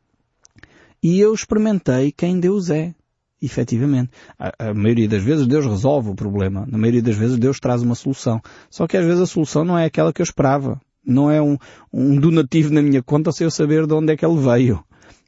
e 1.02 1.20
eu 1.20 1.34
experimentei 1.34 2.12
quem 2.12 2.40
Deus 2.40 2.70
é. 2.70 2.94
Efetivamente. 3.42 4.10
A, 4.40 4.70
a, 4.70 4.74
maioria 4.74 5.08
das 5.08 5.22
vezes 5.22 5.46
Deus 5.46 5.66
resolve 5.66 6.10
o 6.10 6.16
problema. 6.16 6.66
Na 6.68 6.78
maioria 6.78 7.04
das 7.04 7.16
vezes 7.16 7.38
Deus 7.38 7.60
traz 7.60 7.84
uma 7.84 7.94
solução. 7.94 8.42
Só 8.70 8.88
que 8.88 8.98
às 8.98 9.06
vezes 9.06 9.22
a 9.22 9.28
solução 9.28 9.64
não 9.64 9.78
é 9.78 9.86
aquela 9.86 10.12
que 10.12 10.22
eu 10.22 10.24
esperava. 10.24 10.82
Não 11.06 11.30
é 11.30 11.40
um, 11.42 11.56
um 11.94 12.20
donativo 12.20 12.74
na 12.74 12.82
minha 12.82 13.04
conta 13.04 13.32
sem 13.32 13.46
eu 13.46 13.52
saber 13.52 13.86
de 13.86 13.94
onde 13.94 14.12
é 14.12 14.18
que 14.18 14.26
ele 14.26 14.40
veio. 14.40 14.84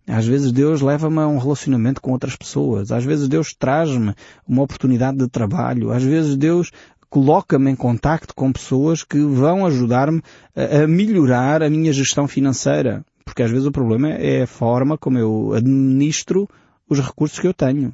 Às 0.07 0.25
vezes 0.25 0.51
Deus 0.51 0.81
leva-me 0.81 1.19
a 1.19 1.27
um 1.27 1.37
relacionamento 1.37 2.01
com 2.01 2.11
outras 2.11 2.35
pessoas. 2.35 2.91
Às 2.91 3.05
vezes 3.05 3.27
Deus 3.27 3.53
traz-me 3.53 4.15
uma 4.47 4.63
oportunidade 4.63 5.19
de 5.19 5.27
trabalho. 5.27 5.91
Às 5.91 6.03
vezes 6.03 6.35
Deus 6.35 6.71
coloca-me 7.11 7.69
em 7.69 7.75
contacto 7.75 8.33
com 8.33 8.51
pessoas 8.51 9.03
que 9.03 9.19
vão 9.19 9.65
ajudar-me 9.67 10.21
a, 10.55 10.83
a 10.83 10.87
melhorar 10.87 11.61
a 11.61 11.69
minha 11.69 11.93
gestão 11.93 12.27
financeira. 12.27 13.05
Porque 13.29 13.43
às 13.43 13.51
vezes 13.51 13.67
o 13.67 13.71
problema 13.71 14.09
é 14.09 14.41
a 14.41 14.47
forma 14.47 14.97
como 14.97 15.19
eu 15.19 15.53
administro 15.53 16.49
os 16.89 16.99
recursos 16.99 17.37
que 17.37 17.45
eu 17.45 17.53
tenho. 17.53 17.93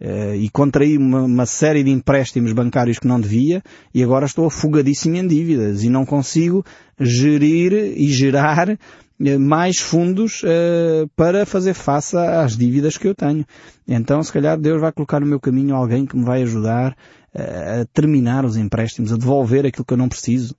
Uh, 0.00 0.34
e 0.34 0.50
contraí 0.50 0.98
uma, 0.98 1.22
uma, 1.22 1.46
série 1.46 1.84
de 1.84 1.90
empréstimos 1.90 2.52
bancários 2.52 2.98
que 2.98 3.06
não 3.06 3.20
devia 3.20 3.62
e 3.94 4.02
agora 4.02 4.26
estou 4.26 4.46
afogadíssimo 4.46 5.14
em 5.14 5.24
dívidas 5.24 5.84
e 5.84 5.88
não 5.88 6.04
consigo 6.04 6.64
gerir 6.98 7.72
e 7.72 8.08
gerar 8.08 8.70
uh, 8.70 9.38
mais 9.38 9.78
fundos 9.78 10.42
uh, 10.42 11.08
para 11.14 11.46
fazer 11.46 11.72
face 11.74 12.16
às 12.16 12.56
dívidas 12.56 12.98
que 12.98 13.06
eu 13.06 13.14
tenho. 13.14 13.46
Então, 13.86 14.20
se 14.24 14.32
calhar, 14.32 14.58
Deus 14.58 14.80
vai 14.80 14.90
colocar 14.90 15.20
no 15.20 15.26
meu 15.26 15.38
caminho 15.38 15.76
alguém 15.76 16.04
que 16.04 16.16
me 16.16 16.24
vai 16.24 16.42
ajudar 16.42 16.96
a 17.32 17.84
terminar 17.92 18.44
os 18.44 18.56
empréstimos, 18.56 19.12
a 19.12 19.16
devolver 19.16 19.66
aquilo 19.66 19.84
que 19.84 19.92
eu 19.92 19.98
não 19.98 20.08
preciso. 20.08 20.54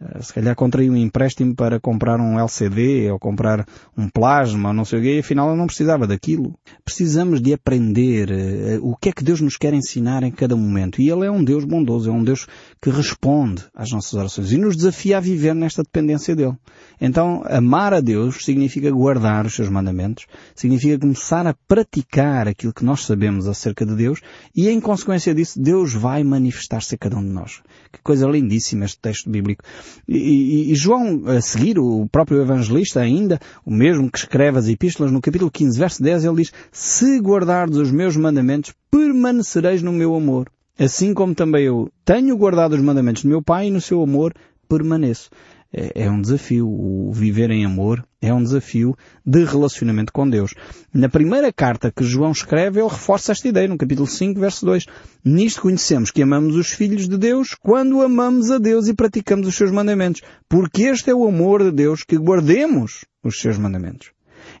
Eh, 0.00 0.22
se 0.22 0.32
calhar 0.32 0.54
contraí 0.54 0.90
um 0.90 0.96
empréstimo 0.96 1.54
para 1.54 1.78
comprar 1.78 2.20
um 2.20 2.38
LCD 2.38 3.10
ou 3.10 3.18
comprar 3.18 3.66
um 3.96 4.08
plasma 4.08 4.72
não 4.72 4.84
sei 4.84 4.98
o 4.98 5.02
quê 5.02 5.16
e 5.16 5.18
afinal 5.20 5.50
eu 5.50 5.56
não 5.56 5.66
precisava 5.66 6.06
daquilo. 6.06 6.54
Precisamos 6.84 7.40
de 7.40 7.52
aprender 7.52 8.30
uh, 8.30 8.88
o 8.88 8.96
que 8.96 9.08
é 9.08 9.12
que 9.12 9.24
Deus 9.24 9.40
nos 9.40 9.56
quer 9.56 9.72
ensinar 9.72 10.22
em 10.22 10.30
cada 10.30 10.56
momento. 10.56 11.00
E 11.00 11.10
Ele 11.10 11.26
é 11.26 11.30
um 11.30 11.42
Deus 11.42 11.64
bondoso, 11.64 12.10
é 12.10 12.12
um 12.12 12.24
Deus 12.24 12.46
que 12.80 12.90
responde 12.90 13.64
às 13.74 13.90
nossas 13.90 14.14
orações 14.14 14.52
e 14.52 14.58
nos 14.58 14.76
desafia 14.76 15.18
a 15.18 15.20
viver 15.20 15.54
nesta 15.54 15.82
dependência 15.82 16.34
dEle. 16.34 16.56
Então, 17.00 17.42
amar 17.46 17.92
a 17.92 18.00
Deus 18.00 18.44
significa 18.44 18.90
guardar 18.90 19.46
os 19.46 19.54
seus 19.54 19.68
mandamentos, 19.68 20.26
significa 20.54 20.98
começar 20.98 21.46
a 21.46 21.54
praticar 21.66 22.48
aquilo 22.48 22.72
que 22.72 22.84
nós 22.84 23.04
sabemos 23.04 23.46
acerca 23.48 23.84
de 23.84 23.94
Deus 23.94 24.20
e, 24.54 24.68
em 24.68 24.80
consequência 24.80 25.34
disso, 25.34 25.60
Deus 25.60 25.92
vai 25.92 26.22
manifestar-se 26.22 26.94
a 26.94 26.98
cada 26.98 27.16
um 27.16 27.22
de 27.22 27.30
nós. 27.30 27.62
Que 27.92 28.00
coisa 28.02 28.26
lindíssima 28.26 28.84
este 28.84 28.98
texto 28.98 29.28
bíblico. 29.30 29.64
E, 30.08 30.16
e, 30.16 30.72
e, 30.72 30.74
João, 30.74 31.24
a 31.26 31.40
seguir, 31.40 31.78
o 31.78 32.06
próprio 32.10 32.40
evangelista 32.40 33.00
ainda, 33.00 33.40
o 33.64 33.70
mesmo 33.70 34.10
que 34.10 34.18
escreve 34.18 34.58
as 34.58 34.68
epístolas, 34.68 35.12
no 35.12 35.20
capítulo 35.20 35.50
15, 35.50 35.78
verso 35.78 36.02
10, 36.02 36.24
ele 36.24 36.36
diz, 36.36 36.52
Se 36.72 37.18
guardardes 37.18 37.78
os 37.78 37.90
meus 37.90 38.16
mandamentos, 38.16 38.72
permanecereis 38.90 39.82
no 39.82 39.92
meu 39.92 40.14
amor. 40.14 40.48
Assim 40.78 41.14
como 41.14 41.34
também 41.34 41.66
eu 41.66 41.88
tenho 42.04 42.36
guardado 42.36 42.72
os 42.72 42.80
mandamentos 42.80 43.22
do 43.22 43.28
meu 43.28 43.40
Pai 43.40 43.68
e 43.68 43.70
no 43.70 43.80
seu 43.80 44.02
amor 44.02 44.34
permaneço 44.68 45.30
é, 45.74 46.04
é 46.04 46.10
um 46.10 46.20
desafio. 46.20 46.68
O 46.68 47.12
viver 47.12 47.50
em 47.50 47.64
amor 47.64 48.06
é 48.22 48.32
um 48.32 48.42
desafio 48.42 48.96
de 49.26 49.44
relacionamento 49.44 50.12
com 50.12 50.28
Deus. 50.28 50.54
Na 50.92 51.08
primeira 51.08 51.52
carta 51.52 51.90
que 51.90 52.04
João 52.04 52.30
escreve, 52.30 52.80
ele 52.80 52.88
reforça 52.88 53.32
esta 53.32 53.48
ideia, 53.48 53.66
no 53.66 53.76
capítulo 53.76 54.06
5, 54.06 54.38
verso 54.38 54.64
2. 54.64 54.86
Nisto 55.24 55.62
conhecemos 55.62 56.12
que 56.12 56.22
amamos 56.22 56.54
os 56.54 56.68
filhos 56.68 57.08
de 57.08 57.18
Deus 57.18 57.54
quando 57.54 58.00
amamos 58.00 58.50
a 58.52 58.58
Deus 58.58 58.86
e 58.86 58.94
praticamos 58.94 59.48
os 59.48 59.56
seus 59.56 59.72
mandamentos. 59.72 60.22
Porque 60.48 60.84
este 60.84 61.10
é 61.10 61.14
o 61.14 61.26
amor 61.26 61.64
de 61.64 61.72
Deus 61.72 62.04
que 62.04 62.16
guardemos 62.16 63.04
os 63.22 63.40
seus 63.40 63.58
mandamentos. 63.58 64.12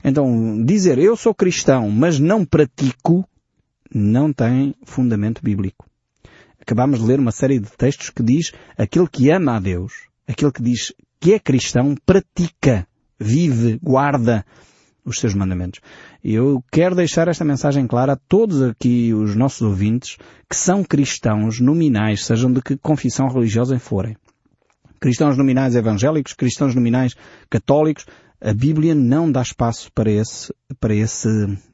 Então, 0.02 0.62
dizer 0.64 0.98
eu 0.98 1.16
sou 1.16 1.34
cristão, 1.34 1.90
mas 1.90 2.18
não 2.18 2.44
pratico, 2.44 3.24
não 3.94 4.32
tem 4.32 4.74
fundamento 4.84 5.42
bíblico. 5.42 5.86
Acabamos 6.60 6.98
de 6.98 7.06
ler 7.06 7.20
uma 7.20 7.30
série 7.30 7.58
de 7.58 7.70
textos 7.76 8.10
que 8.10 8.22
diz 8.22 8.52
aquele 8.76 9.06
que 9.06 9.30
ama 9.30 9.56
a 9.56 9.60
Deus, 9.60 10.08
aquele 10.26 10.52
que 10.52 10.62
diz 10.62 10.92
que 11.20 11.34
é 11.34 11.38
cristão 11.38 11.94
pratica, 12.04 12.86
vive, 13.18 13.78
guarda 13.82 14.44
os 15.04 15.18
seus 15.18 15.34
mandamentos. 15.34 15.80
Eu 16.22 16.64
quero 16.72 16.94
deixar 16.94 17.28
esta 17.28 17.44
mensagem 17.44 17.86
clara 17.86 18.14
a 18.14 18.18
todos 18.28 18.62
aqui 18.62 19.12
os 19.12 19.36
nossos 19.36 19.62
ouvintes 19.62 20.16
que 20.48 20.56
são 20.56 20.82
cristãos 20.82 21.60
nominais, 21.60 22.24
sejam 22.24 22.52
de 22.52 22.62
que 22.62 22.76
confissão 22.76 23.28
religiosa 23.28 23.78
forem. 23.78 24.16
Cristãos 24.98 25.36
nominais 25.36 25.76
evangélicos, 25.76 26.32
cristãos 26.32 26.74
nominais 26.74 27.14
católicos, 27.50 28.06
a 28.40 28.54
Bíblia 28.54 28.94
não 28.94 29.30
dá 29.30 29.42
espaço 29.42 29.90
para 29.92 30.10
esse, 30.10 30.52
para 30.80 30.94
esse, 30.94 31.28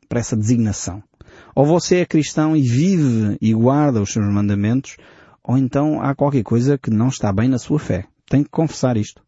para 0.08 0.20
essa 0.20 0.36
designação. 0.36 1.02
Ou 1.54 1.64
você 1.64 1.96
é 1.96 2.06
cristão 2.06 2.56
e 2.56 2.62
vive 2.62 3.36
e 3.40 3.52
guarda 3.54 4.02
os 4.02 4.12
seus 4.12 4.26
mandamentos, 4.26 4.96
ou 5.42 5.56
então 5.56 6.00
há 6.00 6.14
qualquer 6.14 6.42
coisa 6.42 6.78
que 6.78 6.90
não 6.90 7.08
está 7.08 7.32
bem 7.32 7.48
na 7.48 7.58
sua 7.58 7.78
fé. 7.78 8.06
Tem 8.30 8.44
que 8.44 8.48
confessar 8.48 8.96
isto. 8.96 9.20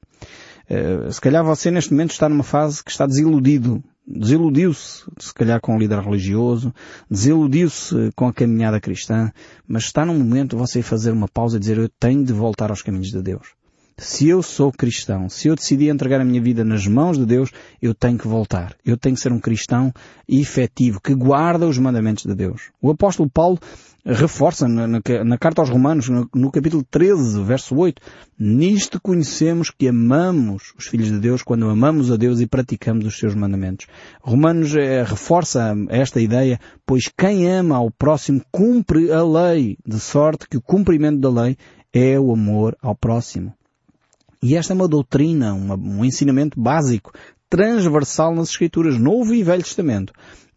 Eh, 0.71 1.11
se 1.11 1.21
calhar 1.21 1.45
você 1.45 1.73
neste 1.73 1.91
momento 1.91 2.13
está 2.13 2.29
numa 2.29 2.45
fase 2.45 2.83
que 2.83 2.91
está 2.93 3.05
desiludido. 3.05 3.83
Desiludiu-se, 4.07 5.05
se 5.19 5.35
calhar, 5.35 5.61
com 5.61 5.77
o 5.77 5.79
líder 5.79 5.99
religioso, 6.01 6.73
desiludiu-se 7.11 8.11
com 8.17 8.27
a 8.27 8.33
caminhada 8.33 8.81
cristã, 8.81 9.31
mas 9.67 9.85
está 9.85 10.05
num 10.07 10.19
momento 10.19 10.57
você 10.57 10.83
fazer 10.83 11.11
uma 11.11 11.29
pausa 11.29 11.57
e 11.57 11.61
dizer 11.61 11.79
eu 11.79 11.89
tenho 11.89 12.25
de 12.25 12.33
voltar 12.33 12.71
aos 12.71 12.83
caminhos 12.83 13.11
de 13.11 13.23
Deus. 13.23 13.49
Se 13.99 14.29
eu 14.29 14.43
sou 14.43 14.73
cristão, 14.73 15.29
se 15.29 15.49
eu 15.49 15.55
decidi 15.55 15.89
entregar 15.89 16.21
a 16.21 16.25
minha 16.25 16.41
vida 16.41 16.65
nas 16.65 16.87
mãos 16.87 17.19
de 17.19 17.27
Deus, 17.27 17.51
eu 17.81 17.95
tenho 17.95 18.19
que 18.19 18.27
voltar. 18.27 18.75
Eu 18.85 18.97
tenho 18.97 19.15
que 19.15 19.21
ser 19.21 19.33
um 19.33 19.39
cristão 19.39 19.93
efetivo, 20.29 21.01
que 21.01 21.15
guarda 21.15 21.67
os 21.67 21.79
mandamentos 21.79 22.25
de 22.25 22.35
Deus. 22.35 22.71
O 22.81 22.91
apóstolo 22.91 23.29
Paulo 23.29 23.59
reforça 24.05 24.67
na, 24.67 24.87
na, 24.87 25.01
na 25.25 25.39
carta 25.39 25.63
aos 25.63 25.71
Romanos, 25.71 26.09
no, 26.09 26.29
no, 26.35 26.51
capítulo 26.51 26.85
13, 26.91 27.43
verso 27.43 27.77
8, 27.77 28.03
nisto 28.39 29.01
conhecemos 29.01 29.71
que 29.71 29.87
amamos 29.87 30.75
os 30.77 30.87
filhos 30.87 31.09
de 31.09 31.21
Deus 31.21 31.43
quando 31.43 31.69
amamos 31.69 32.11
a 32.11 32.17
Deus 32.17 32.41
e 32.41 32.47
praticamos 32.47 33.07
os 33.07 33.17
seus 33.17 33.35
mandamentos. 33.35 33.87
Romanos 34.21 34.75
eh, 34.75 35.05
reforça 35.05 35.75
esta 35.89 36.21
ideia, 36.21 36.59
pois 36.85 37.09
quem 37.17 37.49
ama 37.49 37.77
ao 37.77 37.91
próximo 37.91 38.43
cumpre 38.51 39.13
a 39.13 39.23
lei, 39.23 39.79
de 39.87 40.01
sorte 40.01 40.49
que 40.49 40.57
o 40.57 40.63
cumprimento 40.63 41.21
da 41.21 41.31
lei 41.31 41.57
é 41.93 42.19
o 42.19 42.33
amor 42.33 42.77
ao 42.83 42.97
próximo. 42.97 43.55
E 44.43 44.57
esta 44.57 44.73
é 44.73 44.75
uma 44.75 44.89
doutrina, 44.89 45.55
uma, 45.55 45.77
um 45.77 46.05
ensinamento 46.05 46.61
básico, 46.61 47.13
transversal 47.49 48.35
nas 48.35 48.49
Escrituras, 48.49 48.99
Novo 48.99 49.33
e 49.35 49.45
Velho 49.45 49.63
Testamento. 49.63 50.13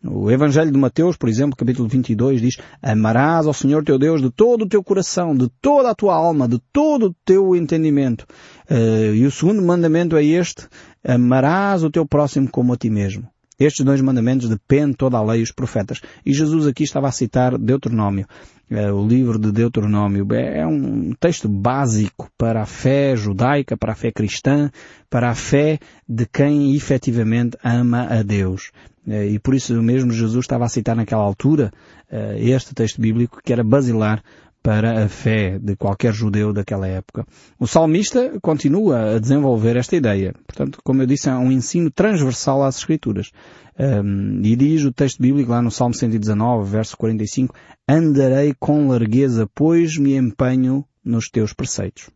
O 0.07 0.29
Evangelho 0.29 0.71
de 0.71 0.77
Mateus, 0.77 1.17
por 1.17 1.27
exemplo, 1.27 1.55
capítulo 1.57 1.87
22, 1.87 2.39
diz 2.39 2.57
Amarás 2.79 3.47
ao 3.47 3.53
Senhor 3.53 3.83
teu 3.83 3.97
Deus 3.97 4.21
de 4.21 4.29
todo 4.29 4.63
o 4.63 4.67
teu 4.67 4.83
coração, 4.83 5.35
de 5.35 5.49
toda 5.59 5.89
a 5.89 5.95
tua 5.95 6.13
alma, 6.13 6.47
de 6.47 6.59
todo 6.71 7.07
o 7.07 7.15
teu 7.25 7.55
entendimento. 7.55 8.25
Uh, 8.69 9.15
e 9.15 9.25
o 9.25 9.31
segundo 9.31 9.63
mandamento 9.63 10.15
é 10.15 10.23
este, 10.23 10.67
Amarás 11.03 11.83
o 11.83 11.89
teu 11.89 12.05
próximo 12.05 12.47
como 12.51 12.73
a 12.73 12.77
ti 12.77 12.89
mesmo. 12.89 13.27
Estes 13.57 13.83
dois 13.83 14.01
mandamentos 14.01 14.47
dependem 14.47 14.93
toda 14.93 15.17
a 15.17 15.23
lei 15.23 15.39
e 15.39 15.43
os 15.43 15.51
profetas. 15.51 16.01
E 16.25 16.33
Jesus 16.33 16.67
aqui 16.67 16.83
estava 16.83 17.07
a 17.07 17.11
citar 17.11 17.57
Deuteronômio. 17.57 18.27
Uh, 18.69 18.93
o 18.93 19.07
livro 19.07 19.39
de 19.39 19.51
Deuteronômio 19.51 20.27
é 20.33 20.67
um 20.67 21.13
texto 21.19 21.49
básico 21.49 22.29
para 22.37 22.61
a 22.61 22.65
fé 22.67 23.15
judaica, 23.15 23.75
para 23.75 23.93
a 23.93 23.95
fé 23.95 24.11
cristã, 24.11 24.69
para 25.09 25.31
a 25.31 25.35
fé 25.35 25.79
de 26.07 26.27
quem 26.27 26.75
efetivamente 26.75 27.57
ama 27.63 28.07
a 28.07 28.21
Deus. 28.21 28.71
Uh, 29.07 29.23
e 29.23 29.39
por 29.39 29.53
isso 29.53 29.73
mesmo 29.81 30.11
Jesus 30.11 30.43
estava 30.43 30.65
a 30.65 30.69
citar 30.69 30.95
naquela 30.95 31.23
altura 31.23 31.71
uh, 32.11 32.37
este 32.37 32.73
texto 32.73 32.99
bíblico 32.99 33.39
que 33.43 33.53
era 33.53 33.63
basilar 33.63 34.23
para 34.65 35.05
a 35.05 35.07
fé 35.07 35.59
de 35.59 35.75
qualquer 35.75 36.11
judeu 36.11 36.51
daquela 36.51 36.87
época. 36.87 37.23
O 37.59 37.67
salmista 37.67 38.39
continua 38.41 39.15
a 39.15 39.19
desenvolver 39.19 39.77
esta 39.77 39.95
ideia. 39.95 40.33
Portanto, 40.47 40.79
como 40.83 41.03
eu 41.03 41.05
disse, 41.05 41.29
é 41.29 41.35
um 41.35 41.51
ensino 41.51 41.91
transversal 41.91 42.63
às 42.63 42.77
Escrituras. 42.77 43.29
Um, 43.77 44.41
e 44.43 44.55
diz 44.55 44.83
o 44.83 44.91
texto 44.91 45.21
bíblico 45.21 45.51
lá 45.51 45.61
no 45.61 45.69
Salmo 45.69 45.93
119, 45.93 46.67
verso 46.67 46.97
45, 46.97 47.53
Andarei 47.87 48.55
com 48.59 48.87
largueza, 48.87 49.47
pois 49.53 49.99
me 49.99 50.15
empenho 50.15 50.83
nos 51.03 51.29
teus 51.29 51.53
preceitos. 51.53 52.09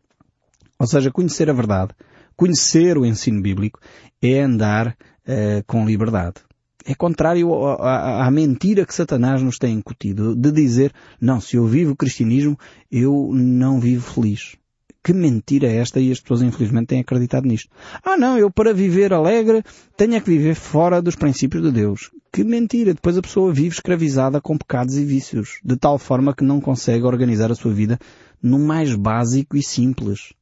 Ou 0.79 0.87
seja, 0.87 1.11
conhecer 1.11 1.51
a 1.51 1.53
verdade, 1.53 1.93
conhecer 2.35 2.97
o 2.97 3.05
ensino 3.05 3.43
bíblico, 3.43 3.79
é 4.19 4.39
andar 4.39 4.87
uh, 4.87 5.63
com 5.67 5.85
liberdade 5.85 6.48
é 6.89 6.95
contrário 6.95 7.53
à, 7.53 8.31
mentira 8.31 8.83
que 8.83 8.95
Satanás 8.95 9.43
nos 9.43 9.59
tem 9.59 9.75
incutido, 9.75 10.35
de 10.35 10.51
dizer, 10.51 10.91
não, 11.21 11.39
se 11.39 11.55
eu 11.55 11.67
vivo 11.67 11.91
o 11.91 11.95
cristianismo, 11.95 12.57
eu 12.91 13.29
não 13.31 13.79
vivo 13.79 14.11
feliz. 14.11 14.55
Que 15.03 15.13
mentira 15.13 15.67
é 15.67 15.75
esta 15.75 15.99
e 15.99 16.11
as 16.11 16.19
pessoas 16.19 16.41
infelizmente 16.41 16.87
têm 16.87 17.01
acreditado 17.01 17.47
nisto. 17.47 17.69
Ah 18.03 18.17
não, 18.17 18.39
eu 18.39 18.49
para 18.49 18.73
viver 18.73 19.13
alegre 19.13 19.63
tenho 19.95 20.15
é 20.15 20.19
que 20.19 20.31
viver 20.31 20.55
fora 20.55 20.99
dos 20.99 21.15
princípios 21.15 21.61
de 21.61 21.71
Deus. 21.71 22.09
Que 22.33 22.43
mentira! 22.43 22.91
Depois 22.91 23.15
a 23.15 23.21
pessoa 23.21 23.53
vive 23.53 23.75
escravizada 23.75 24.41
com 24.41 24.57
pecados 24.57 24.97
e 24.97 25.05
vícios, 25.05 25.59
de 25.63 25.77
tal 25.77 25.99
forma 25.99 26.33
que 26.33 26.43
não 26.43 26.59
consegue 26.59 27.03
organizar 27.03 27.51
a 27.51 27.55
sua 27.55 27.71
vida 27.71 27.99
no 28.41 28.57
mais 28.57 28.95
básico 28.95 29.55
e 29.55 29.61
simples. 29.61 30.33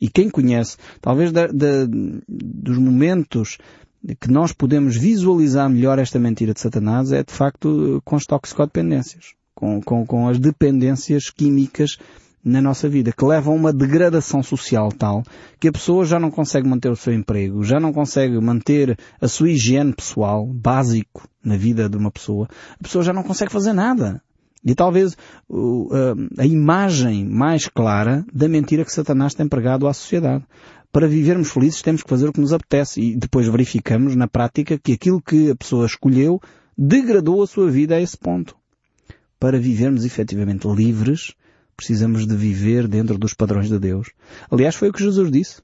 E 0.00 0.08
quem 0.08 0.30
conhece, 0.30 0.78
talvez 0.98 1.30
dos 2.26 2.78
momentos 2.78 3.58
que 4.18 4.30
nós 4.30 4.52
podemos 4.52 4.96
visualizar 4.96 5.68
melhor 5.68 5.98
esta 5.98 6.18
mentira 6.18 6.54
de 6.54 6.60
Satanás 6.60 7.12
é 7.12 7.22
de 7.22 7.32
facto 7.32 8.00
com 8.04 8.16
as 8.16 8.24
toxicodependências, 8.24 9.34
com, 9.54 9.80
com, 9.80 10.06
com 10.06 10.28
as 10.28 10.38
dependências 10.38 11.30
químicas 11.30 11.98
na 12.42 12.62
nossa 12.62 12.88
vida, 12.88 13.12
que 13.12 13.24
levam 13.24 13.52
a 13.52 13.56
uma 13.56 13.72
degradação 13.72 14.42
social 14.42 14.90
tal 14.90 15.22
que 15.58 15.68
a 15.68 15.72
pessoa 15.72 16.06
já 16.06 16.18
não 16.18 16.30
consegue 16.30 16.66
manter 16.66 16.90
o 16.90 16.96
seu 16.96 17.12
emprego, 17.12 17.62
já 17.62 17.78
não 17.78 17.92
consegue 17.92 18.40
manter 18.40 18.96
a 19.20 19.28
sua 19.28 19.50
higiene 19.50 19.92
pessoal, 19.92 20.46
básico 20.46 21.28
na 21.44 21.56
vida 21.56 21.88
de 21.88 21.98
uma 21.98 22.10
pessoa, 22.10 22.48
a 22.78 22.82
pessoa 22.82 23.04
já 23.04 23.12
não 23.12 23.22
consegue 23.22 23.52
fazer 23.52 23.74
nada. 23.74 24.22
E 24.64 24.74
talvez 24.74 25.16
uh, 25.48 25.88
a 26.38 26.44
imagem 26.44 27.26
mais 27.26 27.66
clara 27.66 28.24
da 28.32 28.46
mentira 28.46 28.84
que 28.84 28.92
Satanás 28.92 29.34
tem 29.34 29.48
pregado 29.48 29.86
à 29.86 29.92
sociedade 29.92 30.44
para 30.92 31.06
vivermos 31.06 31.50
felizes 31.50 31.82
temos 31.82 32.02
que 32.02 32.08
fazer 32.08 32.28
o 32.28 32.32
que 32.32 32.40
nos 32.40 32.52
apetece 32.52 33.00
e 33.00 33.16
depois 33.16 33.46
verificamos 33.46 34.16
na 34.16 34.26
prática 34.26 34.78
que 34.78 34.92
aquilo 34.92 35.22
que 35.22 35.50
a 35.50 35.56
pessoa 35.56 35.86
escolheu 35.86 36.40
degradou 36.76 37.42
a 37.42 37.46
sua 37.46 37.70
vida 37.70 37.94
a 37.94 38.00
esse 38.00 38.16
ponto. 38.16 38.56
Para 39.38 39.58
vivermos 39.58 40.04
efetivamente 40.04 40.66
livres, 40.66 41.34
precisamos 41.76 42.26
de 42.26 42.36
viver 42.36 42.88
dentro 42.88 43.16
dos 43.16 43.34
padrões 43.34 43.68
de 43.68 43.78
Deus. 43.78 44.10
Aliás, 44.50 44.74
foi 44.74 44.88
o 44.88 44.92
que 44.92 45.02
Jesus 45.02 45.30
disse. 45.30 45.62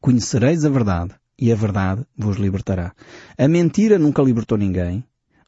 Conhecereis 0.00 0.64
a 0.64 0.70
verdade 0.70 1.14
e 1.38 1.52
a 1.52 1.56
verdade 1.56 2.06
vos 2.16 2.36
libertará. 2.36 2.94
A 3.36 3.48
mentira 3.48 3.98
nunca 3.98 4.22
libertou 4.22 4.56
ninguém. 4.56 5.04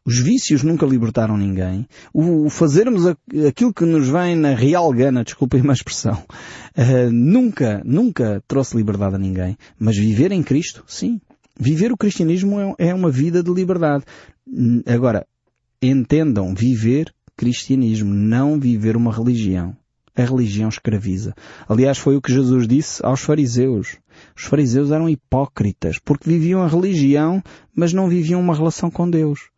Os 0.09 0.21
vícios 0.21 0.63
nunca 0.63 0.87
libertaram 0.87 1.37
ninguém. 1.37 1.87
O 2.15 2.49
fazermos 2.49 3.05
aquilo 3.47 3.75
que 3.75 3.85
nos 3.85 4.09
vem 4.09 4.35
na 4.35 4.55
real 4.55 4.91
gana, 4.91 5.23
desculpem 5.23 5.61
uma 5.61 5.75
expressão, 5.75 6.25
uh, 6.79 7.13
nunca, 7.13 7.83
nunca 7.85 8.43
trouxe 8.49 8.75
liberdade 8.75 9.17
a 9.17 9.19
ninguém. 9.19 9.59
Mas 9.79 9.99
viver 9.99 10.33
em 10.33 10.43
Cristo, 10.43 10.83
sim. 10.87 11.21
Viver 11.61 11.93
o 11.93 11.97
cristianismo 11.99 12.59
é, 12.59 12.89
é 12.89 12.95
uma 12.95 13.11
vida 13.11 13.43
de 13.43 13.53
liberdade. 13.53 14.05
Agora, 14.87 15.27
entendam, 15.83 16.55
viver 16.55 17.13
cristianismo, 17.37 18.15
não 18.15 18.59
viver 18.59 18.97
uma 18.97 19.13
religião. 19.13 19.77
A 20.17 20.23
religião 20.23 20.71
escraviza. 20.71 21.35
Aliás, 21.69 21.99
foi 21.99 22.17
o 22.17 22.23
que 22.23 22.33
Jesus 22.33 22.67
disse 22.67 23.05
aos 23.05 23.21
fariseus. 23.21 23.99
Os 24.35 24.45
fariseus 24.45 24.91
eram 24.91 25.07
hipócritas, 25.07 25.99
porque 26.03 26.31
viviam 26.31 26.63
a 26.63 26.67
religião, 26.67 27.43
mas 27.77 27.93
não 27.93 28.09
viviam 28.09 28.41
uma 28.41 28.57
relação 28.57 28.91
com 28.91 29.09
Deus. 29.11 29.51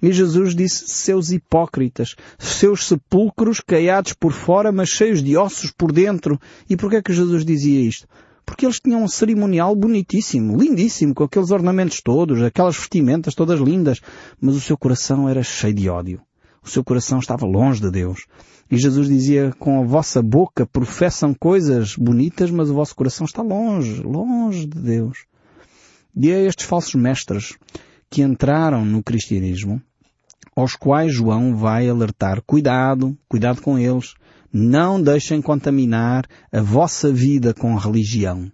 E 0.00 0.12
Jesus 0.12 0.54
disse, 0.54 0.88
seus 0.88 1.30
hipócritas, 1.30 2.14
seus 2.38 2.86
sepulcros 2.86 3.60
caiados 3.60 4.12
por 4.12 4.32
fora, 4.32 4.70
mas 4.70 4.88
cheios 4.88 5.22
de 5.22 5.36
ossos 5.36 5.72
por 5.72 5.90
dentro. 5.90 6.40
E 6.70 6.76
porquê 6.76 6.96
é 6.96 7.02
que 7.02 7.12
Jesus 7.12 7.44
dizia 7.44 7.80
isto? 7.80 8.06
Porque 8.46 8.64
eles 8.64 8.80
tinham 8.80 9.02
um 9.02 9.08
cerimonial 9.08 9.74
bonitíssimo, 9.74 10.56
lindíssimo, 10.56 11.14
com 11.14 11.24
aqueles 11.24 11.50
ornamentos 11.50 12.00
todos, 12.00 12.40
aquelas 12.42 12.76
vestimentas 12.76 13.34
todas 13.34 13.60
lindas, 13.60 14.00
mas 14.40 14.54
o 14.54 14.60
seu 14.60 14.78
coração 14.78 15.28
era 15.28 15.42
cheio 15.42 15.74
de 15.74 15.88
ódio. 15.88 16.22
O 16.62 16.68
seu 16.68 16.82
coração 16.84 17.18
estava 17.18 17.44
longe 17.44 17.80
de 17.80 17.90
Deus. 17.90 18.26
E 18.70 18.76
Jesus 18.76 19.08
dizia, 19.08 19.52
com 19.58 19.80
a 19.80 19.84
vossa 19.84 20.22
boca 20.22 20.66
professam 20.66 21.34
coisas 21.34 21.96
bonitas, 21.96 22.50
mas 22.50 22.70
o 22.70 22.74
vosso 22.74 22.94
coração 22.94 23.26
está 23.26 23.42
longe, 23.42 24.02
longe 24.02 24.66
de 24.66 24.80
Deus. 24.80 25.24
E 26.16 26.30
é 26.30 26.44
estes 26.44 26.66
falsos 26.66 26.94
mestres 26.94 27.56
que 28.10 28.22
entraram 28.22 28.84
no 28.84 29.02
cristianismo, 29.02 29.80
aos 30.56 30.74
quais 30.74 31.14
João 31.14 31.56
vai 31.56 31.88
alertar, 31.88 32.42
cuidado, 32.42 33.16
cuidado 33.28 33.62
com 33.62 33.78
eles, 33.78 34.14
não 34.52 35.00
deixem 35.00 35.40
contaminar 35.42 36.26
a 36.50 36.60
vossa 36.60 37.12
vida 37.12 37.54
com 37.54 37.76
religião. 37.76 38.50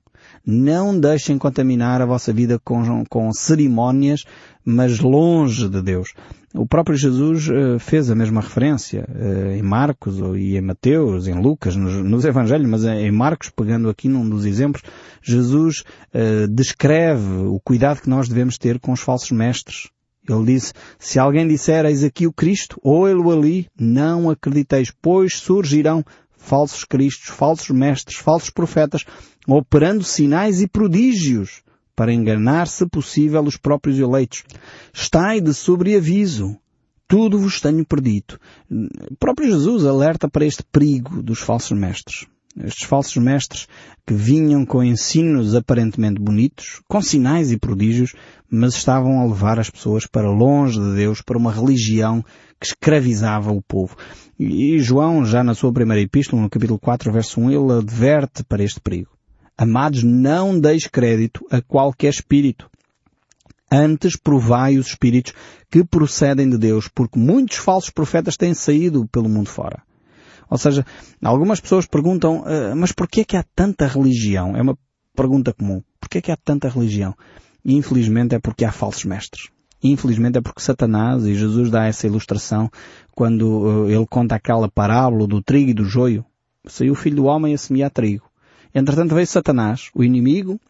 Não 0.47 0.99
deixem 0.99 1.39
contaminar 1.39 2.03
a 2.03 2.07
vossa 2.07 2.33
vida 2.33 2.61
com, 2.63 3.05
com 3.09 3.33
cerimónias, 3.33 4.25
mas 4.65 5.01
longe 5.01 5.69
de 5.69 5.81
Deus. 5.81 6.13
O 6.55 6.67
próprio 6.67 6.97
Jesus 6.97 7.49
uh, 7.49 7.79
fez 7.81 8.11
a 8.11 8.15
mesma 8.15 8.41
referência 8.41 9.09
uh, 9.09 9.53
em 9.53 9.63
Marcos 9.63 10.19
e 10.37 10.57
em 10.57 10.61
Mateus, 10.61 11.27
em 11.27 11.35
Lucas, 11.35 11.75
nos, 11.75 11.95
nos, 11.95 12.25
Evangelhos, 12.25 12.69
mas 12.69 12.85
em 12.85 13.11
Marcos, 13.11 13.51
pegando 13.51 13.89
aqui 13.89 14.07
num 14.07 14.29
dos 14.29 14.45
exemplos, 14.45 14.83
Jesus 15.21 15.83
uh, 16.15 16.47
descreve 16.47 17.47
o 17.47 17.59
cuidado 17.59 18.03
que 18.03 18.09
nós 18.09 18.29
devemos 18.29 18.57
ter 18.57 18.79
com 18.79 18.93
os 18.93 19.01
falsos 19.01 19.33
mestres. 19.33 19.89
Ele 20.29 20.45
disse, 20.45 20.73
se 20.99 21.19
alguém 21.19 21.47
disser, 21.47 21.85
eis 21.85 22.05
aqui 22.05 22.27
o 22.27 22.33
Cristo, 22.33 22.79
ou 22.83 23.09
ele 23.09 23.29
ali, 23.31 23.67
não 23.79 24.31
acrediteis, 24.31 24.93
pois 25.03 25.37
surgirão 25.37 26.05
falsos 26.45 26.85
cristos, 26.85 27.29
falsos 27.29 27.71
mestres, 27.71 28.17
falsos 28.19 28.51
profetas, 28.51 29.05
operando 29.47 30.03
sinais 30.03 30.61
e 30.61 30.69
prodígios 30.69 31.63
para 31.97 32.13
enganar, 32.13 32.67
se 32.67 32.87
possível, 32.87 33.43
os 33.43 33.57
próprios 33.57 33.99
eleitos. 33.99 34.45
Estai 34.93 35.41
de 35.41 35.55
sobreaviso. 35.55 36.57
Tudo 37.07 37.39
vos 37.39 37.61
tenho 37.61 37.85
perdido. 37.85 38.39
O 38.71 39.17
próprio 39.17 39.51
Jesus 39.51 39.85
alerta 39.85 40.29
para 40.29 40.47
este 40.47 40.63
perigo 40.73 41.23
dos 41.23 41.39
falsos 41.39 41.77
mestres. 41.77 42.27
Estes 42.57 42.85
falsos 42.85 43.17
mestres 43.17 43.67
que 44.07 44.15
vinham 44.15 44.65
com 44.65 44.83
ensinos 44.83 45.57
aparentemente 45.57 46.21
bonitos, 46.21 46.81
com 46.89 47.03
sinais 47.03 47.51
e 47.51 47.59
prodígios, 47.59 48.15
mas 48.49 48.75
estavam 48.75 49.21
a 49.21 49.27
levar 49.27 49.59
as 49.59 49.69
pessoas 49.69 50.07
para 50.07 50.31
longe 50.31 50.79
de 50.79 50.95
Deus, 50.95 51.21
para 51.21 51.37
uma 51.37 51.53
religião 51.53 52.25
que 52.61 52.67
escravizava 52.67 53.53
o 53.53 53.61
povo. 53.61 53.97
E 54.39 54.79
João, 54.79 55.25
já 55.25 55.43
na 55.43 55.55
sua 55.55 55.73
primeira 55.73 56.03
epístola, 56.03 56.43
no 56.43 56.51
capítulo 56.51 56.79
4, 56.79 57.13
verso 57.13 57.41
1, 57.41 57.51
ele 57.51 57.73
adverte 57.73 58.45
para 58.45 58.63
este 58.63 58.81
perigo. 58.81 59.14
Amados, 59.57 60.03
não 60.03 60.59
deis 60.59 60.87
crédito 60.87 61.47
a 61.51 61.63
qualquer 61.63 62.11
espírito. 62.11 62.69
Antes 63.71 64.17
provai 64.17 64.79
os 64.79 64.89
espíritos 64.89 65.33
que 65.71 65.85
procedem 65.85 66.49
de 66.49 66.59
Deus, 66.59 66.89
porque 66.89 67.19
muitos 67.19 67.57
falsos 67.57 67.91
profetas 67.91 68.37
têm 68.37 68.55
saído 68.55 69.07
pelo 69.09 69.29
mundo 69.29 69.49
fora. 69.49 69.83
Ou 70.51 70.59
seja, 70.59 70.85
algumas 71.23 71.61
pessoas 71.61 71.87
perguntam, 71.87 72.43
uh, 72.43 72.77
mas 72.77 72.93
porquê 72.93 73.23
é 73.23 73.25
que 73.25 73.37
há 73.37 73.45
tanta 73.55 73.87
religião? 73.87 74.57
É 74.57 74.63
uma 74.63 74.77
pergunta 75.17 75.53
comum. 75.53 75.83
Porquê 76.01 76.19
é 76.19 76.21
que 76.21 76.33
há 76.33 76.37
tanta 76.37 76.69
religião? 76.69 77.15
Infelizmente 77.65 78.35
é 78.35 78.39
porque 78.39 78.65
há 78.65 78.73
falsos 78.73 79.05
mestres. 79.05 79.49
Infelizmente 79.83 80.39
é 80.39 80.41
porque 80.41 80.63
Satanás, 80.63 81.25
e 81.27 81.35
Jesus 81.35 81.71
dá 81.71 81.87
essa 81.87 82.07
ilustração, 82.07 82.71
quando 83.13 83.43
uh, 83.43 83.91
ele 83.91 84.07
conta 84.07 84.35
aquela 84.35 84.69
parábola 84.69 85.27
do 85.27 85.43
trigo 85.43 85.71
e 85.71 85.75
do 85.75 85.85
joio, 85.85 86.25
saiu 86.67 86.93
o 86.93 86.97
filho 86.97 87.17
do 87.17 87.25
homem 87.25 87.55
a 87.55 87.59
semear 87.59 87.91
trigo. 87.91 88.24
Entretanto 88.75 89.15
veio 89.15 89.27
Satanás, 89.27 89.91
o 89.95 90.03
inimigo 90.03 90.61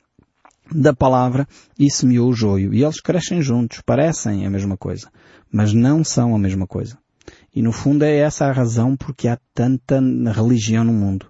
da 0.71 0.95
palavra, 0.95 1.47
e 1.79 1.91
semeou 1.91 2.31
o 2.31 2.35
joio. 2.35 2.75
E 2.75 2.83
eles 2.83 3.01
crescem 3.01 3.41
juntos, 3.41 3.81
parecem 3.85 4.47
a 4.47 4.51
mesma 4.51 4.77
coisa, 4.77 5.11
mas 5.51 5.73
não 5.73 6.03
são 6.05 6.35
a 6.35 6.39
mesma 6.39 6.67
coisa. 6.67 6.99
E 7.55 7.63
no 7.63 7.73
fundo 7.73 8.03
é 8.05 8.17
essa 8.17 8.47
a 8.47 8.53
razão 8.53 8.97
porque 8.97 9.29
há 9.29 9.39
tanta 9.55 10.01
religião 10.33 10.85
no 10.85 10.93
mundo. 10.93 11.27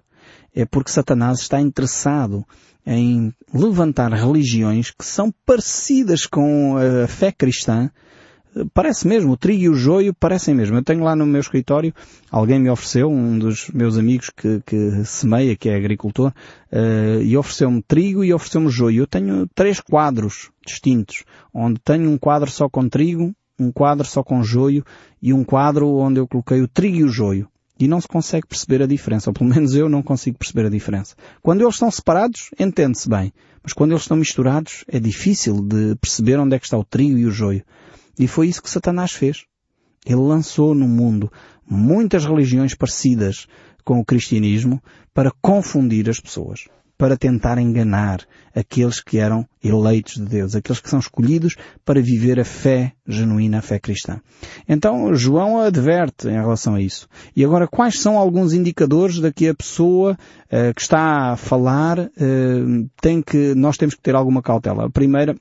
É 0.53 0.65
porque 0.65 0.91
Satanás 0.91 1.39
está 1.39 1.59
interessado 1.59 2.45
em 2.85 3.33
levantar 3.53 4.11
religiões 4.13 4.91
que 4.91 5.05
são 5.05 5.33
parecidas 5.45 6.25
com 6.25 6.77
a 6.77 7.07
fé 7.07 7.31
cristã, 7.31 7.89
parece 8.73 9.07
mesmo, 9.07 9.33
o 9.33 9.37
trigo 9.37 9.63
e 9.63 9.69
o 9.69 9.73
joio 9.73 10.13
parecem 10.13 10.55
mesmo. 10.55 10.77
Eu 10.77 10.83
tenho 10.83 11.03
lá 11.03 11.15
no 11.15 11.25
meu 11.25 11.41
escritório, 11.41 11.93
alguém 12.31 12.59
me 12.59 12.69
ofereceu, 12.69 13.09
um 13.09 13.37
dos 13.37 13.69
meus 13.69 13.97
amigos 13.97 14.29
que, 14.29 14.61
que 14.65 15.03
semeia, 15.03 15.55
que 15.55 15.69
é 15.69 15.75
agricultor, 15.75 16.31
uh, 16.71 17.21
e 17.21 17.35
ofereceu-me 17.37 17.81
trigo 17.81 18.23
e 18.23 18.33
ofereceu-me 18.33 18.69
joio. 18.69 19.03
Eu 19.03 19.07
tenho 19.07 19.47
três 19.53 19.79
quadros 19.79 20.49
distintos, 20.65 21.23
onde 21.53 21.79
tenho 21.83 22.09
um 22.09 22.17
quadro 22.17 22.49
só 22.49 22.69
com 22.69 22.87
trigo, 22.87 23.33
um 23.59 23.71
quadro 23.71 24.05
só 24.05 24.23
com 24.23 24.43
joio 24.43 24.83
e 25.21 25.33
um 25.33 25.43
quadro 25.43 25.87
onde 25.97 26.19
eu 26.19 26.27
coloquei 26.27 26.61
o 26.61 26.67
trigo 26.67 26.97
e 26.97 27.03
o 27.03 27.09
joio. 27.09 27.47
E 27.77 27.89
não 27.89 27.99
se 27.99 28.07
consegue 28.07 28.47
perceber 28.47 28.81
a 28.81 28.87
diferença, 28.87 29.29
ou 29.29 29.33
pelo 29.33 29.49
menos 29.49 29.75
eu 29.75 29.89
não 29.89 30.01
consigo 30.01 30.37
perceber 30.37 30.65
a 30.65 30.69
diferença. 30.69 31.13
Quando 31.41 31.61
eles 31.61 31.75
estão 31.75 31.91
separados, 31.91 32.49
entende-se 32.57 33.09
bem. 33.09 33.33
Mas 33.61 33.73
quando 33.73 33.91
eles 33.91 34.03
estão 34.03 34.15
misturados, 34.15 34.85
é 34.87 34.97
difícil 34.97 35.61
de 35.61 35.95
perceber 35.95 36.39
onde 36.39 36.55
é 36.55 36.59
que 36.59 36.65
está 36.65 36.77
o 36.77 36.85
trigo 36.85 37.17
e 37.17 37.25
o 37.25 37.31
joio. 37.31 37.63
E 38.17 38.27
foi 38.27 38.47
isso 38.47 38.61
que 38.61 38.69
Satanás 38.69 39.11
fez. 39.11 39.45
Ele 40.05 40.15
lançou 40.15 40.75
no 40.75 40.87
mundo 40.87 41.31
muitas 41.67 42.25
religiões 42.25 42.75
parecidas 42.75 43.47
com 43.83 43.99
o 43.99 44.05
cristianismo 44.05 44.81
para 45.13 45.31
confundir 45.41 46.09
as 46.09 46.19
pessoas, 46.19 46.67
para 46.97 47.17
tentar 47.17 47.57
enganar 47.57 48.21
aqueles 48.53 49.01
que 49.01 49.17
eram 49.17 49.47
eleitos 49.63 50.15
de 50.15 50.25
Deus, 50.25 50.55
aqueles 50.55 50.79
que 50.79 50.89
são 50.89 50.99
escolhidos 50.99 51.55
para 51.83 52.01
viver 52.01 52.39
a 52.39 52.45
fé 52.45 52.93
genuína, 53.07 53.59
a 53.59 53.61
fé 53.61 53.79
cristã. 53.79 54.21
Então 54.67 55.13
João 55.15 55.59
adverte 55.59 56.27
em 56.27 56.33
relação 56.33 56.75
a 56.75 56.81
isso. 56.81 57.07
E 57.35 57.43
agora 57.43 57.67
quais 57.67 57.99
são 57.99 58.17
alguns 58.17 58.53
indicadores 58.53 59.19
de 59.19 59.31
que 59.31 59.49
a 59.49 59.55
pessoa 59.55 60.13
uh, 60.13 60.73
que 60.73 60.81
está 60.81 61.31
a 61.31 61.37
falar 61.37 61.99
uh, 61.99 62.89
tem 63.01 63.21
que, 63.21 63.53
nós 63.55 63.77
temos 63.77 63.95
que 63.95 64.01
ter 64.01 64.15
alguma 64.15 64.41
cautela. 64.41 64.85
A 64.85 64.89
primeira 64.89 65.35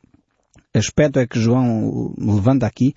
aspecto 0.74 1.18
é 1.18 1.26
que 1.26 1.38
João 1.38 2.14
levanta 2.18 2.66
aqui 2.66 2.94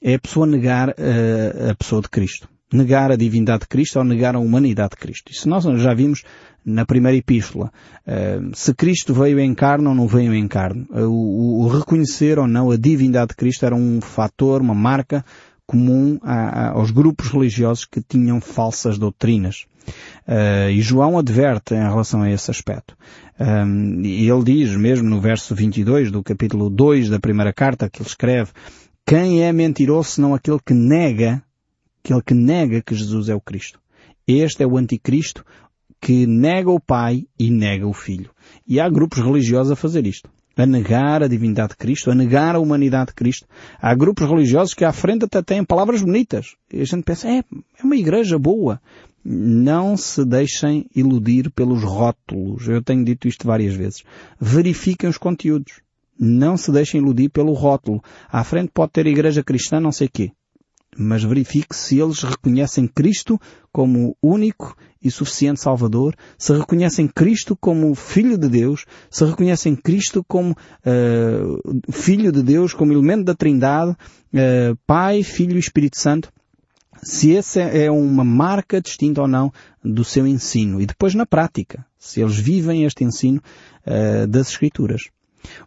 é 0.00 0.14
a 0.14 0.18
pessoa 0.18 0.46
negar 0.46 0.90
uh, 0.90 1.70
a 1.70 1.74
pessoa 1.74 2.00
de 2.00 2.08
Cristo. 2.08 2.48
Negar 2.72 3.10
a 3.10 3.16
divindade 3.16 3.60
de 3.60 3.68
Cristo 3.68 3.98
ou 3.98 4.04
negar 4.04 4.34
a 4.34 4.38
humanidade 4.38 4.90
de 4.90 4.96
Cristo. 4.96 5.32
Isso 5.32 5.48
nós 5.48 5.64
já 5.64 5.94
vimos 5.94 6.22
na 6.64 6.84
primeira 6.84 7.16
epístola. 7.16 7.72
Uh, 8.06 8.54
se 8.54 8.74
Cristo 8.74 9.14
veio 9.14 9.40
em 9.40 9.54
carne 9.54 9.86
ou 9.86 9.94
não 9.94 10.06
veio 10.06 10.34
em 10.34 10.46
carne. 10.46 10.86
Uh, 10.90 11.08
o, 11.08 11.64
o, 11.64 11.68
reconhecer 11.68 12.38
ou 12.38 12.46
não 12.46 12.70
a 12.70 12.76
divindade 12.76 13.30
de 13.30 13.36
Cristo 13.36 13.64
era 13.64 13.74
um 13.74 14.00
fator, 14.00 14.60
uma 14.60 14.74
marca 14.74 15.24
comum 15.66 16.18
a, 16.22 16.34
a, 16.34 16.70
aos 16.70 16.90
grupos 16.90 17.28
religiosos 17.28 17.84
que 17.84 18.02
tinham 18.02 18.40
falsas 18.40 18.98
doutrinas. 18.98 19.66
Uh, 20.26 20.70
e 20.70 20.80
João 20.80 21.18
adverte 21.18 21.74
em 21.74 21.82
relação 21.82 22.22
a 22.22 22.30
esse 22.30 22.50
aspecto. 22.50 22.96
Um, 23.40 24.02
e 24.02 24.28
ele 24.28 24.44
diz, 24.44 24.76
mesmo 24.76 25.08
no 25.08 25.20
verso 25.20 25.54
22 25.54 26.10
do 26.10 26.22
capítulo 26.22 26.68
2 26.68 27.08
da 27.08 27.20
primeira 27.20 27.52
carta 27.52 27.88
que 27.88 28.00
ele 28.00 28.08
escreve, 28.08 28.50
quem 29.06 29.42
é 29.42 29.52
mentiroso 29.52 30.10
senão 30.10 30.34
aquele 30.34 30.58
que 30.64 30.74
nega, 30.74 31.42
aquele 32.04 32.22
que 32.22 32.34
nega 32.34 32.82
que 32.82 32.94
Jesus 32.94 33.28
é 33.28 33.34
o 33.34 33.40
Cristo. 33.40 33.80
Este 34.26 34.62
é 34.62 34.66
o 34.66 34.76
anticristo 34.76 35.44
que 36.00 36.26
nega 36.26 36.70
o 36.70 36.78
Pai 36.78 37.26
e 37.38 37.50
nega 37.50 37.86
o 37.86 37.92
Filho. 37.92 38.30
E 38.66 38.78
há 38.78 38.88
grupos 38.88 39.18
religiosos 39.18 39.72
a 39.72 39.76
fazer 39.76 40.06
isto. 40.06 40.28
A 40.56 40.66
negar 40.66 41.22
a 41.22 41.28
divindade 41.28 41.70
de 41.70 41.76
Cristo, 41.76 42.10
a 42.10 42.14
negar 42.14 42.56
a 42.56 42.58
humanidade 42.58 43.06
de 43.06 43.14
Cristo. 43.14 43.46
Há 43.80 43.94
grupos 43.94 44.28
religiosos 44.28 44.74
que 44.74 44.84
à 44.84 44.92
frente 44.92 45.24
até 45.24 45.40
têm 45.40 45.64
palavras 45.64 46.02
bonitas. 46.02 46.56
E 46.72 46.80
a 46.80 46.84
gente 46.84 47.04
pensa, 47.04 47.28
é, 47.28 47.38
é 47.38 47.84
uma 47.84 47.96
igreja 47.96 48.38
boa 48.38 48.80
não 49.30 49.94
se 49.94 50.24
deixem 50.24 50.86
iludir 50.96 51.50
pelos 51.50 51.82
rótulos. 51.82 52.66
Eu 52.66 52.82
tenho 52.82 53.04
dito 53.04 53.28
isto 53.28 53.46
várias 53.46 53.74
vezes. 53.74 54.02
Verifiquem 54.40 55.10
os 55.10 55.18
conteúdos. 55.18 55.82
Não 56.18 56.56
se 56.56 56.72
deixem 56.72 56.98
iludir 56.98 57.28
pelo 57.28 57.52
rótulo. 57.52 58.02
À 58.26 58.42
frente 58.42 58.70
pode 58.72 58.92
ter 58.92 59.06
igreja 59.06 59.44
cristã, 59.44 59.78
não 59.78 59.92
sei 59.92 60.08
quê. 60.08 60.32
Mas 60.96 61.22
verifique 61.22 61.76
se 61.76 62.00
eles 62.00 62.22
reconhecem 62.22 62.88
Cristo 62.88 63.38
como 63.70 64.16
único 64.22 64.74
e 65.00 65.10
suficiente 65.10 65.60
Salvador, 65.60 66.16
se 66.38 66.56
reconhecem 66.56 67.06
Cristo 67.06 67.54
como 67.54 67.94
Filho 67.94 68.38
de 68.38 68.48
Deus, 68.48 68.86
se 69.10 69.26
reconhecem 69.26 69.76
Cristo 69.76 70.24
como 70.26 70.52
uh, 70.52 71.92
Filho 71.92 72.32
de 72.32 72.42
Deus, 72.42 72.72
como 72.72 72.92
elemento 72.94 73.24
da 73.24 73.34
Trindade, 73.34 73.90
uh, 73.92 74.76
Pai, 74.86 75.22
Filho 75.22 75.56
e 75.56 75.60
Espírito 75.60 76.00
Santo 76.00 76.32
se 77.02 77.36
essa 77.36 77.60
é 77.60 77.90
uma 77.90 78.24
marca 78.24 78.80
distinta 78.80 79.22
ou 79.22 79.28
não 79.28 79.52
do 79.84 80.04
seu 80.04 80.26
ensino. 80.26 80.80
E 80.80 80.86
depois 80.86 81.14
na 81.14 81.26
prática, 81.26 81.84
se 81.98 82.20
eles 82.20 82.36
vivem 82.36 82.84
este 82.84 83.04
ensino 83.04 83.40
uh, 83.86 84.26
das 84.26 84.50
Escrituras. 84.50 85.02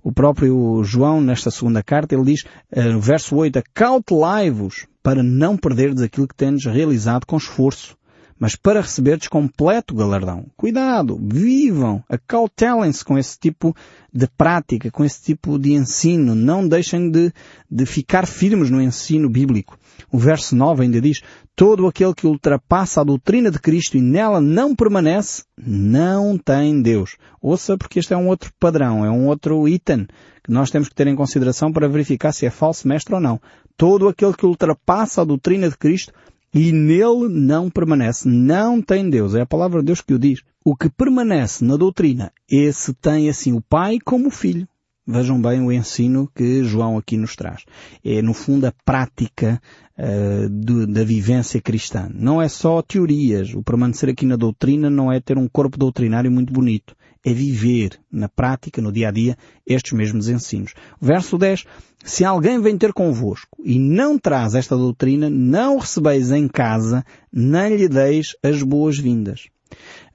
O 0.03 0.11
próprio 0.11 0.83
João, 0.83 1.21
nesta 1.21 1.49
segunda 1.49 1.81
carta, 1.81 2.13
ele 2.13 2.25
diz, 2.25 2.43
uh, 2.43 2.99
verso 2.99 3.35
8, 3.35 3.59
acautelai-vos 3.59 4.85
para 5.01 5.23
não 5.23 5.57
perderdes 5.57 6.03
aquilo 6.03 6.27
que 6.27 6.35
tendes 6.35 6.65
realizado 6.65 7.25
com 7.25 7.37
esforço, 7.37 7.97
mas 8.41 8.55
para 8.55 8.81
receberdes 8.81 9.27
completo 9.27 9.93
galardão. 9.93 10.47
Cuidado, 10.57 11.15
vivam, 11.21 12.03
acautelem-se 12.09 13.05
com 13.05 13.15
esse 13.15 13.37
tipo 13.37 13.75
de 14.11 14.27
prática, 14.35 14.89
com 14.89 15.05
esse 15.05 15.21
tipo 15.21 15.59
de 15.59 15.73
ensino. 15.73 16.33
Não 16.33 16.67
deixem 16.67 17.11
de, 17.11 17.31
de 17.69 17.85
ficar 17.85 18.25
firmes 18.25 18.71
no 18.71 18.81
ensino 18.81 19.29
bíblico. 19.29 19.77
O 20.11 20.17
verso 20.17 20.55
9 20.55 20.81
ainda 20.81 20.99
diz, 20.99 21.21
todo 21.55 21.85
aquele 21.85 22.15
que 22.15 22.25
ultrapassa 22.25 23.01
a 23.01 23.03
doutrina 23.03 23.51
de 23.51 23.59
Cristo 23.59 23.95
e 23.95 24.01
nela 24.01 24.41
não 24.41 24.75
permanece, 24.75 25.43
não 25.55 26.35
tem 26.35 26.81
Deus. 26.81 27.17
Ouça 27.39 27.77
porque 27.77 27.99
este 27.99 28.15
é 28.15 28.17
um 28.17 28.27
outro 28.27 28.51
padrão, 28.59 29.05
é 29.05 29.11
um 29.11 29.27
outro 29.27 29.67
item 29.67 30.07
que 30.43 30.51
nós 30.51 30.71
temos 30.71 30.89
que 30.89 30.95
ter 30.95 31.05
em 31.05 31.15
consideração 31.15 31.71
para 31.71 31.87
verificar 31.87 32.31
se 32.31 32.47
é 32.47 32.49
falso 32.49 32.87
mestre 32.87 33.13
ou 33.13 33.21
não. 33.21 33.39
Todo 33.77 34.07
aquele 34.07 34.33
que 34.33 34.47
ultrapassa 34.47 35.21
a 35.21 35.25
doutrina 35.25 35.69
de 35.69 35.77
Cristo 35.77 36.11
e 36.53 36.71
nele 36.71 37.29
não 37.29 37.69
permanece, 37.69 38.27
não 38.27 38.81
tem 38.81 39.09
Deus. 39.09 39.35
É 39.35 39.41
a 39.41 39.45
palavra 39.45 39.79
de 39.79 39.85
Deus 39.87 40.01
que 40.01 40.13
o 40.13 40.19
diz. 40.19 40.41
O 40.63 40.75
que 40.75 40.89
permanece 40.89 41.63
na 41.63 41.75
doutrina, 41.75 42.31
esse 42.49 42.93
tem 42.93 43.29
assim 43.29 43.53
o 43.53 43.61
Pai 43.61 43.97
como 44.03 44.27
o 44.27 44.31
Filho. 44.31 44.67
Vejam 45.07 45.41
bem 45.41 45.61
o 45.61 45.71
ensino 45.71 46.29
que 46.35 46.63
João 46.63 46.97
aqui 46.97 47.17
nos 47.17 47.35
traz. 47.35 47.65
É, 48.05 48.21
no 48.21 48.33
fundo, 48.33 48.65
a 48.65 48.73
prática 48.85 49.59
uh, 49.97 50.47
de, 50.47 50.85
da 50.85 51.03
vivência 51.03 51.59
cristã. 51.59 52.07
Não 52.13 52.39
é 52.39 52.47
só 52.47 52.81
teorias. 52.83 53.53
O 53.55 53.63
permanecer 53.63 54.09
aqui 54.09 54.25
na 54.25 54.35
doutrina 54.35 54.89
não 54.89 55.11
é 55.11 55.19
ter 55.19 55.39
um 55.39 55.47
corpo 55.47 55.77
doutrinário 55.77 56.31
muito 56.31 56.53
bonito. 56.53 56.95
É 57.23 57.33
viver 57.33 57.99
na 58.11 58.27
prática, 58.27 58.81
no 58.81 58.91
dia 58.91 59.09
a 59.09 59.11
dia, 59.11 59.37
estes 59.65 59.93
mesmos 59.93 60.27
ensinos. 60.27 60.73
Verso 60.99 61.37
10. 61.37 61.65
Se 62.03 62.25
alguém 62.25 62.59
vem 62.59 62.77
ter 62.77 62.93
convosco 62.93 63.61
e 63.63 63.77
não 63.77 64.17
traz 64.17 64.55
esta 64.55 64.75
doutrina, 64.75 65.29
não 65.29 65.77
recebeis 65.77 66.31
em 66.31 66.47
casa, 66.47 67.05
nem 67.31 67.75
lhe 67.75 67.87
deis 67.87 68.35
as 68.43 68.63
boas-vindas. 68.63 69.49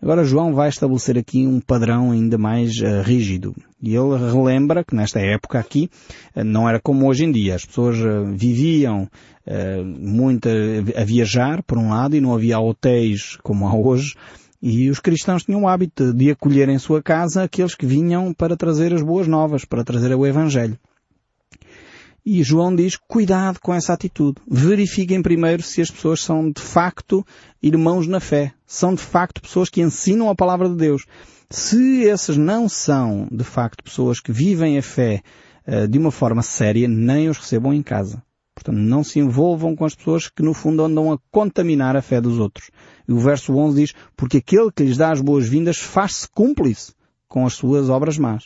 Agora 0.01 0.25
João 0.25 0.53
vai 0.53 0.69
estabelecer 0.69 1.16
aqui 1.16 1.47
um 1.47 1.61
padrão 1.61 2.12
ainda 2.12 2.37
mais 2.37 2.79
uh, 2.81 3.03
rígido. 3.03 3.55
E 3.83 3.95
ele 3.95 4.16
relembra 4.31 4.85
que 4.85 4.95
nesta 4.95 5.21
época 5.21 5.59
aqui 5.59 5.90
uh, 6.35 6.45
não 6.45 6.69
era 6.69 6.81
como 6.81 7.07
hoje 7.07 7.25
em 7.25 7.33
dia. 7.33 7.55
As 7.55 7.64
pessoas 7.64 7.99
uh, 7.99 8.25
viviam 8.27 9.09
muito 9.85 10.49
a, 10.49 11.03
a 11.03 11.05
viajar, 11.05 11.62
por 11.62 11.79
um 11.79 11.90
lado, 11.90 12.16
e 12.16 12.21
não 12.21 12.35
havia 12.35 12.59
hotéis 12.59 13.37
como 13.45 13.69
há 13.69 13.77
hoje. 13.77 14.16
E 14.61 14.88
os 14.90 15.01
cristãos 15.01 15.45
tinham 15.45 15.62
o 15.62 15.69
hábito 15.69 16.12
de 16.12 16.31
acolher 16.31 16.69
em 16.69 16.79
sua 16.79 17.03
casa 17.03 17.42
aqueles 17.42 17.75
que 17.75 17.87
vinham 17.87 18.33
para 18.33 18.57
trazer 18.57 18.95
as 18.95 19.03
boas 19.03 19.27
novas, 19.27 19.64
para 19.64 19.85
trazer 19.85 20.14
o 20.14 20.27
Evangelho. 20.27 20.79
E 22.25 22.42
João 22.42 22.75
diz, 22.75 22.97
cuidado 22.97 23.61
com 23.61 23.73
essa 23.73 23.92
atitude. 23.92 24.40
Verifiquem 24.49 25.23
primeiro 25.23 25.62
se 25.62 25.81
as 25.81 25.92
pessoas 25.92 26.21
são 26.21 26.51
de 26.51 26.61
facto 26.61 27.25
irmãos 27.62 28.09
na 28.09 28.19
fé. 28.19 28.53
São 28.66 28.95
de 28.95 29.01
facto 29.01 29.40
pessoas 29.40 29.71
que 29.71 29.81
ensinam 29.81 30.29
a 30.29 30.35
palavra 30.35 30.69
de 30.69 30.75
Deus. 30.75 31.07
Se 31.49 32.03
esses 32.03 32.37
não 32.37 32.69
são 32.69 33.29
de 33.31 33.45
facto 33.45 33.85
pessoas 33.85 34.19
que 34.19 34.33
vivem 34.33 34.77
a 34.77 34.83
fé 34.83 35.23
uh, 35.69 35.87
de 35.87 35.99
uma 35.99 36.11
forma 36.11 36.42
séria, 36.42 36.88
nem 36.88 37.29
os 37.29 37.38
recebam 37.38 37.73
em 37.73 37.83
casa. 37.83 38.21
Portanto, 38.57 38.79
não 38.79 39.05
se 39.05 39.19
envolvam 39.19 39.77
com 39.77 39.85
as 39.85 39.95
pessoas 39.95 40.31
que 40.31 40.42
no 40.42 40.55
fundo 40.55 40.83
andam 40.83 41.12
a 41.12 41.19
contaminar 41.31 41.95
a 41.95 42.01
fé 42.01 42.23
dos 42.23 42.38
outros. 42.38 42.71
E 43.07 43.12
o 43.12 43.19
verso 43.19 43.55
11 43.55 43.81
diz, 43.81 43.95
porque 44.16 44.38
aquele 44.38 44.73
que 44.73 44.83
lhes 44.83 44.97
dá 44.97 45.12
as 45.12 45.21
boas-vindas 45.21 45.77
faz-se 45.77 46.27
cúmplice 46.27 46.95
com 47.29 47.45
as 47.45 47.53
suas 47.53 47.90
obras 47.90 48.16
más. 48.16 48.45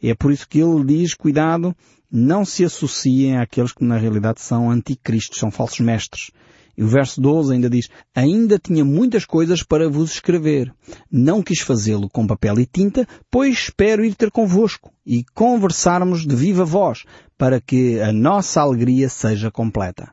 E 0.00 0.10
é 0.10 0.14
por 0.14 0.30
isso 0.30 0.48
que 0.48 0.60
ele 0.60 0.84
diz, 0.84 1.12
cuidado, 1.12 1.74
não 2.10 2.44
se 2.44 2.64
associem 2.64 3.36
àqueles 3.36 3.72
que 3.72 3.84
na 3.84 3.96
realidade 3.96 4.40
são 4.40 4.70
anticristos, 4.70 5.40
são 5.40 5.50
falsos 5.50 5.80
mestres. 5.80 6.30
E 6.78 6.84
o 6.84 6.86
verso 6.86 7.20
12 7.20 7.52
ainda 7.52 7.68
diz, 7.68 7.88
ainda 8.14 8.56
tinha 8.56 8.84
muitas 8.84 9.24
coisas 9.24 9.64
para 9.64 9.88
vos 9.88 10.12
escrever. 10.12 10.72
Não 11.10 11.42
quis 11.42 11.58
fazê-lo 11.58 12.08
com 12.08 12.24
papel 12.24 12.60
e 12.60 12.66
tinta, 12.66 13.04
pois 13.28 13.64
espero 13.64 14.04
ir 14.04 14.14
ter 14.14 14.30
convosco 14.30 14.92
e 15.04 15.24
conversarmos 15.34 16.24
de 16.24 16.36
viva 16.36 16.64
voz, 16.64 17.02
para 17.36 17.60
que 17.60 18.00
a 18.00 18.12
nossa 18.12 18.60
alegria 18.60 19.08
seja 19.08 19.50
completa. 19.50 20.12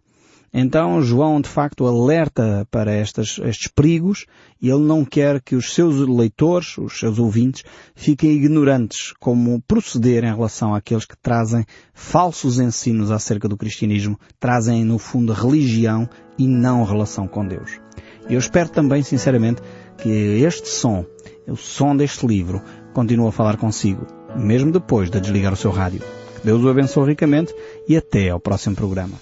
Então 0.53 1.01
João 1.01 1.41
de 1.41 1.49
facto 1.49 1.85
alerta 1.85 2.67
para 2.71 2.91
estas, 2.91 3.39
estes 3.43 3.67
perigos 3.67 4.25
e 4.61 4.69
ele 4.69 4.83
não 4.83 5.03
quer 5.03 5.41
que 5.41 5.55
os 5.55 5.73
seus 5.73 5.95
leitores, 6.07 6.77
os 6.77 6.97
seus 6.97 7.19
ouvintes, 7.19 7.63
fiquem 7.93 8.31
ignorantes 8.31 9.13
como 9.19 9.61
proceder 9.67 10.23
em 10.23 10.33
relação 10.33 10.73
àqueles 10.73 11.05
que 11.05 11.17
trazem 11.17 11.65
falsos 11.93 12.59
ensinos 12.59 13.11
acerca 13.11 13.47
do 13.47 13.57
cristianismo, 13.57 14.17
trazem 14.39 14.83
no 14.85 14.97
fundo 14.97 15.33
religião 15.33 16.09
e 16.37 16.47
não 16.47 16.83
relação 16.83 17.27
com 17.27 17.45
Deus. 17.45 17.79
Eu 18.29 18.39
espero 18.39 18.69
também 18.69 19.03
sinceramente 19.03 19.61
que 19.97 20.09
este 20.09 20.67
som, 20.69 21.05
o 21.47 21.55
som 21.55 21.95
deste 21.95 22.25
livro, 22.25 22.61
continue 22.93 23.27
a 23.27 23.31
falar 23.31 23.57
consigo, 23.57 24.07
mesmo 24.35 24.71
depois 24.71 25.09
de 25.09 25.19
desligar 25.19 25.53
o 25.53 25.57
seu 25.57 25.71
rádio. 25.71 26.01
Que 26.39 26.45
Deus 26.45 26.63
o 26.63 26.69
abençoe 26.69 27.09
ricamente 27.09 27.53
e 27.87 27.95
até 27.95 28.29
ao 28.29 28.39
próximo 28.39 28.75
programa. 28.75 29.15